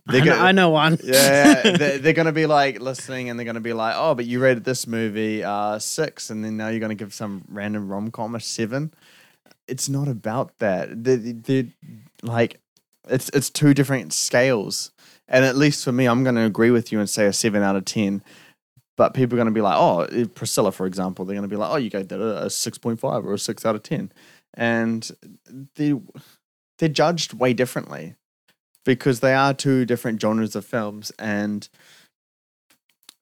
I 0.09 0.13
They're 0.13 0.25
know, 0.25 0.33
gonna, 0.33 0.43
I 0.43 0.53
know 0.53 0.71
one. 0.71 0.99
yeah, 1.03 1.63
yeah, 1.65 1.77
they're, 1.77 1.99
they're 1.99 2.13
going 2.13 2.27
to 2.27 2.33
be 2.33 2.47
like 2.47 2.81
listening, 2.81 3.29
and 3.29 3.39
they're 3.39 3.45
going 3.45 3.55
to 3.55 3.61
be 3.61 3.73
like, 3.73 3.95
"Oh, 3.97 4.15
but 4.15 4.27
you 4.27 4.41
rated 4.41 4.65
this 4.65 4.87
movie 4.87 5.45
uh, 5.45 5.79
six, 5.79 6.31
and 6.31 6.45
then 6.45 6.57
now 6.57 6.69
you're 6.69 6.81
going 6.81 6.97
to 6.97 7.05
give 7.05 7.15
some 7.15 7.45
random 7.49 7.89
rom 7.89 8.11
com 8.11 8.35
a 8.35 8.41
seven. 8.41 8.93
It's 9.69 9.89
not 9.89 10.09
about 10.09 10.59
that. 10.59 11.05
They, 11.05 11.17
they, 11.17 11.69
like, 12.23 12.61
it's 13.09 13.29
it's 13.31 13.51
two 13.51 13.75
different 13.75 14.13
scales, 14.13 14.91
and 15.29 15.45
at 15.45 15.57
least 15.57 15.85
for 15.85 15.93
me, 15.93 16.07
I'm 16.07 16.23
going 16.25 16.37
to 16.37 16.45
agree 16.45 16.71
with 16.71 16.91
you 16.93 16.99
and 16.99 17.09
say 17.09 17.27
a 17.27 17.33
seven 17.33 17.63
out 17.63 17.77
of 17.77 17.85
ten. 17.85 18.23
But 18.97 19.15
people 19.15 19.35
are 19.37 19.39
going 19.43 19.47
to 19.47 19.53
be 19.53 19.63
like, 19.63 19.77
oh, 19.77 20.01
eh, 20.03 20.27
Priscilla, 20.35 20.71
for 20.71 20.87
example, 20.87 21.25
they're 21.25 21.35
going 21.35 21.49
to 21.49 21.55
be 21.55 21.57
like, 21.57 21.71
oh, 21.71 21.77
you 21.77 21.89
gave 21.91 22.09
that 22.09 22.21
a, 22.21 22.45
a 22.45 22.47
6.5 22.47 23.03
or 23.25 23.33
a 23.33 23.39
6 23.39 23.67
out 23.67 23.75
of 23.75 23.83
10. 23.83 24.13
And 24.53 25.11
they, 25.77 25.95
they're 26.79 26.91
judged 26.91 27.33
way 27.33 27.55
differently 27.55 28.17
because 28.85 29.21
they 29.21 29.35
are 29.35 29.55
two 29.55 29.85
different 29.85 30.21
genres 30.21 30.55
of 30.57 30.65
films. 30.65 31.13
And 31.19 31.69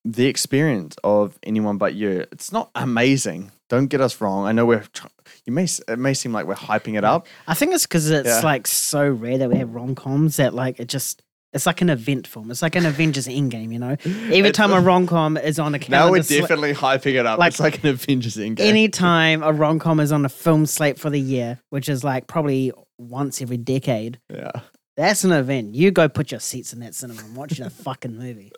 the 0.04 0.26
experience 0.26 0.96
of 1.04 1.38
anyone 1.42 1.76
but 1.78 1.94
you, 1.94 2.26
it's 2.32 2.52
not 2.52 2.70
amazing. 2.74 3.52
Don't 3.68 3.86
get 3.86 4.00
us 4.00 4.20
wrong. 4.20 4.46
I 4.46 4.52
know 4.52 4.64
we're, 4.66 4.84
tr- 4.92 5.06
you 5.44 5.52
may, 5.52 5.64
it 5.88 5.98
may 5.98 6.14
seem 6.14 6.32
like 6.32 6.46
we're 6.46 6.54
hyping 6.54 6.96
it 6.96 7.04
up. 7.04 7.26
I 7.46 7.54
think 7.54 7.74
it's 7.74 7.84
because 7.86 8.10
it's 8.10 8.26
Yeah. 8.28 8.40
like 8.40 8.66
so 8.66 9.08
rare 9.08 9.38
that 9.38 9.48
we 9.50 9.56
have 9.56 9.74
rom 9.74 9.94
coms 9.94 10.36
that 10.36 10.54
like 10.54 10.80
it 10.80 10.88
just 10.88 11.22
it's 11.52 11.66
like 11.66 11.80
an 11.80 11.90
event 11.90 12.28
film. 12.28 12.48
It's 12.52 12.62
like 12.62 12.76
an 12.76 12.86
Avengers 12.86 13.26
Endgame, 13.26 13.72
you 13.72 13.80
know. 13.80 13.96
Every 14.32 14.52
time 14.52 14.72
a 14.72 14.80
rom 14.80 15.08
com 15.08 15.36
is 15.36 15.58
on 15.58 15.74
a 15.74 15.80
calendar, 15.80 16.06
Now 16.06 16.10
we're 16.12 16.22
definitely 16.22 16.72
hyping 16.74 17.14
it 17.18 17.26
up. 17.26 17.40
like- 17.40 17.48
it's 17.50 17.58
like 17.60 17.82
an 17.82 17.90
Avengers 17.90 18.36
Endgame. 18.36 18.60
anytime 18.60 19.42
a 19.44 19.52
rom 19.52 19.80
com 19.80 19.98
is 20.00 20.12
on 20.12 20.24
a 20.24 20.28
film 20.28 20.64
slate 20.64 20.96
for 20.98 21.10
the 21.10 21.18
year, 21.20 21.58
which 21.70 21.88
is 21.88 22.04
like 22.04 22.28
probably 22.28 22.72
once 22.98 23.42
every 23.42 23.56
decade, 23.56 24.20
yeah. 24.32 24.52
That's 24.96 25.24
an 25.24 25.32
event. 25.32 25.74
You 25.74 25.90
go 25.90 26.08
put 26.08 26.30
your 26.30 26.40
seats 26.40 26.72
in 26.72 26.80
that 26.80 26.94
cinema 26.94 27.22
and 27.22 27.36
watch 27.36 27.58
a 27.60 27.70
fucking 27.70 28.16
movie. 28.18 28.52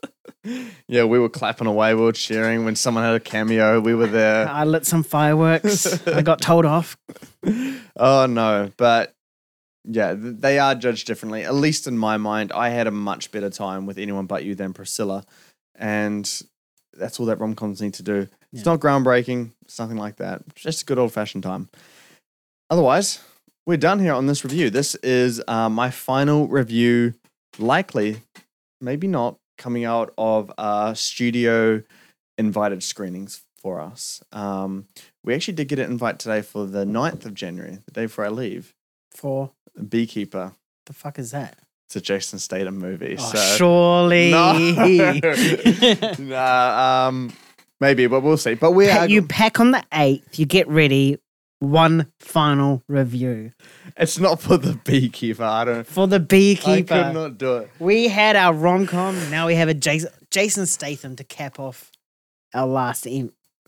Yeah, 0.89 1.05
we 1.05 1.19
were 1.19 1.29
clapping 1.29 1.67
away. 1.69 1.95
We 1.95 2.03
were 2.03 2.13
cheering 2.13 2.65
when 2.65 2.75
someone 2.75 3.05
had 3.05 3.15
a 3.15 3.21
cameo. 3.21 3.81
We 3.81 3.95
were 3.95 4.07
there. 4.09 4.49
I 4.51 4.65
lit 4.65 4.87
some 4.87 5.03
fireworks. 5.05 6.07
I 6.07 6.23
got 6.23 6.41
told 6.43 6.65
off. 6.65 6.97
oh 7.97 8.27
no, 8.27 8.71
but 8.77 9.15
yeah, 9.85 10.15
th- 10.15 10.37
they 10.39 10.59
are 10.59 10.75
judged 10.75 11.07
differently. 11.07 11.45
At 11.45 11.55
least 11.55 11.87
in 11.87 11.97
my 11.97 12.17
mind, 12.17 12.51
I 12.53 12.71
had 12.71 12.87
a 12.87 12.91
much 12.93 13.31
better 13.31 13.51
time 13.51 13.87
with 13.87 13.99
anyone 13.99 14.27
but 14.27 14.45
you 14.45 14.55
than 14.55 14.73
Priscilla, 14.73 15.25
and 15.77 16.29
that's 16.95 17.21
all 17.21 17.27
that 17.27 17.39
rom 17.39 17.55
coms 17.55 17.81
need 17.81 17.95
to 17.95 18.03
do. 18.03 18.29
It's 18.53 18.65
Yeah. 18.67 18.73
not 18.73 18.81
groundbreaking. 18.81 19.53
It's 19.63 19.79
nothing 19.79 19.97
like 19.97 20.17
that. 20.17 20.43
Just 20.57 20.83
a 20.83 20.85
good 20.85 20.99
old 20.99 21.13
fashioned 21.13 21.43
time. 21.45 21.69
Otherwise, 22.71 23.21
we're 23.67 23.77
done 23.77 23.99
here 24.01 24.13
on 24.15 24.27
this 24.27 24.45
review. 24.45 24.71
This 24.71 24.95
is 24.97 25.43
uh, 25.47 25.69
my 25.69 25.91
final 25.91 26.49
review, 26.49 27.15
likely, 27.59 28.17
maybe 28.81 29.07
not, 29.07 29.37
coming 29.59 29.85
out 29.85 30.13
of 30.19 30.53
uh, 30.59 30.95
studio 30.95 31.83
invited 32.39 32.83
screenings 32.83 33.43
for 33.61 33.81
us. 33.81 34.23
Um, 34.33 34.87
we 35.25 35.35
actually 35.35 35.55
did 35.55 35.69
get 35.69 35.79
an 35.79 35.91
invite 35.91 36.19
today 36.19 36.43
for 36.43 36.67
the 36.67 36.85
9th 36.85 37.25
of 37.27 37.35
January, 37.35 37.79
the 37.85 37.93
day 37.93 38.03
before 38.07 38.25
I 38.25 38.29
leave. 38.29 38.75
For 39.13 39.51
Beekeeper. 39.89 40.53
the 40.87 40.93
fuck 40.93 41.19
is 41.19 41.31
that? 41.31 41.57
It's 41.89 41.97
a 41.97 42.01
Jason 42.01 42.39
Statham 42.39 42.79
movie. 42.79 43.17
Oh, 43.19 43.23
so 43.23 43.39
surely. 43.57 44.31
No. 44.33 44.55
nah, 46.19 47.07
um, 47.09 47.33
maybe, 47.81 48.07
but 48.07 48.23
we'll 48.23 48.39
see. 48.39 48.55
But 48.55 48.73
we 48.73 48.89
Pa- 48.89 49.01
are. 49.01 49.09
you 49.09 49.23
pack 49.23 49.61
on 49.61 49.71
the 49.73 49.85
eighth. 49.93 50.39
You 50.39 50.47
get 50.47 50.67
ready. 50.69 51.19
One 51.63 52.09
final 52.19 52.83
review 52.89 53.53
It's 53.97 54.19
not 54.19 54.41
for 54.41 54.57
the 54.57 54.75
beekeeper. 54.85 55.45
I 55.45 55.65
don't. 55.65 55.87
for 55.87 56.09
the 56.09 56.19
beekeeper, 56.19 56.93
I 56.93 57.03
could 57.05 57.15
not 57.15 57.39
do 57.39 57.59
it. 57.59 57.71
We 57.79 58.09
had 58.09 58.35
our 58.35 58.53
rom 58.53 58.89
com. 58.89 59.15
Now 59.31 59.47
we 59.47 59.55
have 59.55 59.69
a 59.69 59.75
Jason, 59.75 60.11
Jason 60.33 60.67
Statham 60.67 61.15
to 61.15 61.23
cap 61.23 61.61
off 61.61 61.93
our 62.53 62.67
last 62.67 63.07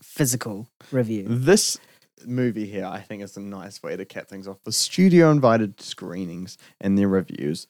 physical 0.01 0.67
review. 0.91 1.25
This 1.29 1.77
movie 2.25 2.65
here, 2.65 2.85
I 2.85 2.99
think, 2.99 3.23
is 3.23 3.37
a 3.37 3.39
nice 3.39 3.81
way 3.81 3.95
to 3.95 4.03
cap 4.03 4.27
things 4.27 4.45
off. 4.45 4.57
The 4.65 4.73
studio 4.73 5.31
invited 5.31 5.79
screenings 5.79 6.57
and 6.81 6.97
their 6.97 7.07
reviews. 7.07 7.65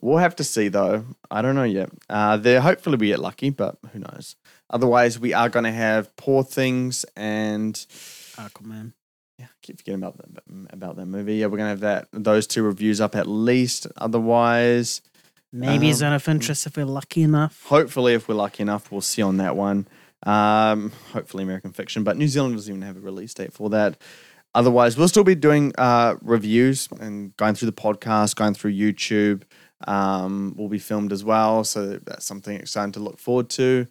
We'll 0.00 0.18
have 0.18 0.36
to 0.36 0.44
see, 0.44 0.68
though. 0.68 1.04
I 1.32 1.42
don't 1.42 1.56
know 1.56 1.64
yet. 1.64 1.90
Uh, 2.08 2.36
there, 2.36 2.60
hopefully, 2.60 2.96
we 2.96 3.08
get 3.08 3.18
lucky, 3.18 3.50
but 3.50 3.76
who 3.92 3.98
knows? 3.98 4.36
Otherwise, 4.70 5.18
we 5.18 5.34
are 5.34 5.48
going 5.48 5.64
to 5.64 5.72
have 5.72 6.14
Poor 6.14 6.44
Things 6.44 7.04
and 7.16 7.74
Aquaman. 8.36 8.92
Yeah, 9.38 9.46
I 9.46 9.48
keep 9.62 9.78
forgetting 9.78 10.02
about 10.02 10.18
that 10.18 10.42
about 10.70 10.96
that 10.96 11.06
movie. 11.06 11.36
Yeah, 11.36 11.46
we're 11.46 11.58
gonna 11.58 11.70
have 11.70 11.80
that 11.80 12.08
those 12.12 12.46
two 12.46 12.62
reviews 12.62 13.00
up 13.00 13.14
at 13.16 13.26
least. 13.26 13.86
Otherwise, 13.96 15.00
Maybe 15.50 15.88
Um, 15.88 15.94
Zone 15.94 16.12
of 16.12 16.28
Interest 16.28 16.66
if 16.66 16.76
we're 16.76 16.84
lucky 16.84 17.22
enough. 17.22 17.64
hopefully, 17.66 18.12
if 18.14 18.28
we're 18.28 18.34
lucky 18.34 18.62
enough, 18.62 18.92
we'll 18.92 19.00
see 19.00 19.22
on 19.22 19.38
that 19.38 19.56
one. 19.56 19.88
Um, 20.26 20.92
hopefully, 21.12 21.42
American 21.44 21.72
Fiction, 21.72 22.04
but 22.04 22.16
New 22.18 22.28
Zealand 22.28 22.54
doesn't 22.54 22.70
even 22.70 22.82
have 22.86 22.96
a 22.98 23.00
release 23.00 23.32
date 23.32 23.52
for 23.54 23.70
that. 23.70 23.98
Otherwise, 24.54 24.98
we'll 24.98 25.08
still 25.08 25.24
be 25.24 25.34
doing 25.34 25.72
uh, 25.78 26.16
reviews 26.20 26.88
and 27.00 27.34
going 27.36 27.54
through 27.54 27.66
the 27.66 27.72
podcast, 27.72 28.34
going 28.36 28.54
through 28.54 28.72
YouTube. 28.72 29.42
Um, 29.86 30.54
will 30.56 30.68
be 30.68 30.80
filmed 30.80 31.12
as 31.12 31.22
well, 31.24 31.62
so 31.64 31.98
that's 32.04 32.26
something 32.26 32.56
exciting 32.56 32.92
to 32.92 33.00
look 33.00 33.18
forward 33.18 33.48
to. 33.50 33.86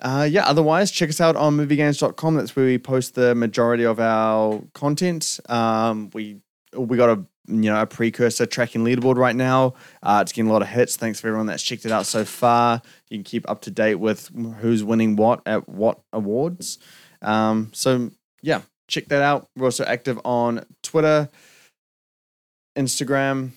Uh, 0.00 0.26
yeah, 0.30 0.44
otherwise, 0.46 0.90
check 0.90 1.08
us 1.08 1.20
out 1.20 1.36
on 1.36 1.56
moviegainz.com. 1.56 2.34
That's 2.34 2.56
where 2.56 2.66
we 2.66 2.78
post 2.78 3.14
the 3.14 3.34
majority 3.34 3.84
of 3.84 4.00
our 4.00 4.62
content. 4.74 5.38
Um, 5.48 6.10
we 6.12 6.40
we 6.76 6.96
got 6.96 7.10
a 7.10 7.24
you 7.46 7.70
know 7.70 7.80
a 7.80 7.86
precursor 7.86 8.46
tracking 8.46 8.84
leaderboard 8.84 9.16
right 9.16 9.36
now. 9.36 9.74
Uh, 10.02 10.20
it's 10.22 10.32
getting 10.32 10.48
a 10.48 10.52
lot 10.52 10.62
of 10.62 10.68
hits. 10.68 10.96
Thanks 10.96 11.20
for 11.20 11.28
everyone 11.28 11.46
that's 11.46 11.62
checked 11.62 11.84
it 11.84 11.92
out 11.92 12.06
so 12.06 12.24
far. 12.24 12.82
You 13.10 13.18
can 13.18 13.24
keep 13.24 13.48
up 13.48 13.62
to 13.62 13.70
date 13.70 13.96
with 13.96 14.30
who's 14.60 14.82
winning 14.82 15.16
what 15.16 15.42
at 15.46 15.68
what 15.68 16.00
awards. 16.12 16.78
Um, 17.20 17.70
so 17.72 18.10
yeah, 18.42 18.62
check 18.88 19.08
that 19.08 19.22
out. 19.22 19.48
We're 19.56 19.66
also 19.66 19.84
active 19.84 20.20
on 20.24 20.64
Twitter, 20.82 21.28
Instagram, 22.76 23.52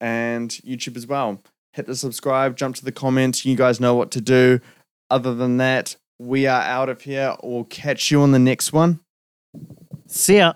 and 0.00 0.50
YouTube 0.50 0.96
as 0.96 1.06
well. 1.06 1.40
Hit 1.72 1.86
the 1.86 1.94
subscribe, 1.94 2.56
jump 2.56 2.76
to 2.76 2.84
the 2.84 2.92
comments. 2.92 3.44
You 3.44 3.56
guys 3.56 3.80
know 3.80 3.94
what 3.94 4.10
to 4.12 4.20
do. 4.20 4.60
Other 5.10 5.34
than 5.34 5.58
that, 5.58 5.96
we 6.18 6.46
are 6.46 6.62
out 6.62 6.88
of 6.88 7.02
here. 7.02 7.36
We'll 7.42 7.64
catch 7.64 8.10
you 8.10 8.22
on 8.22 8.32
the 8.32 8.38
next 8.38 8.72
one. 8.72 9.00
See 10.06 10.38
ya. 10.38 10.48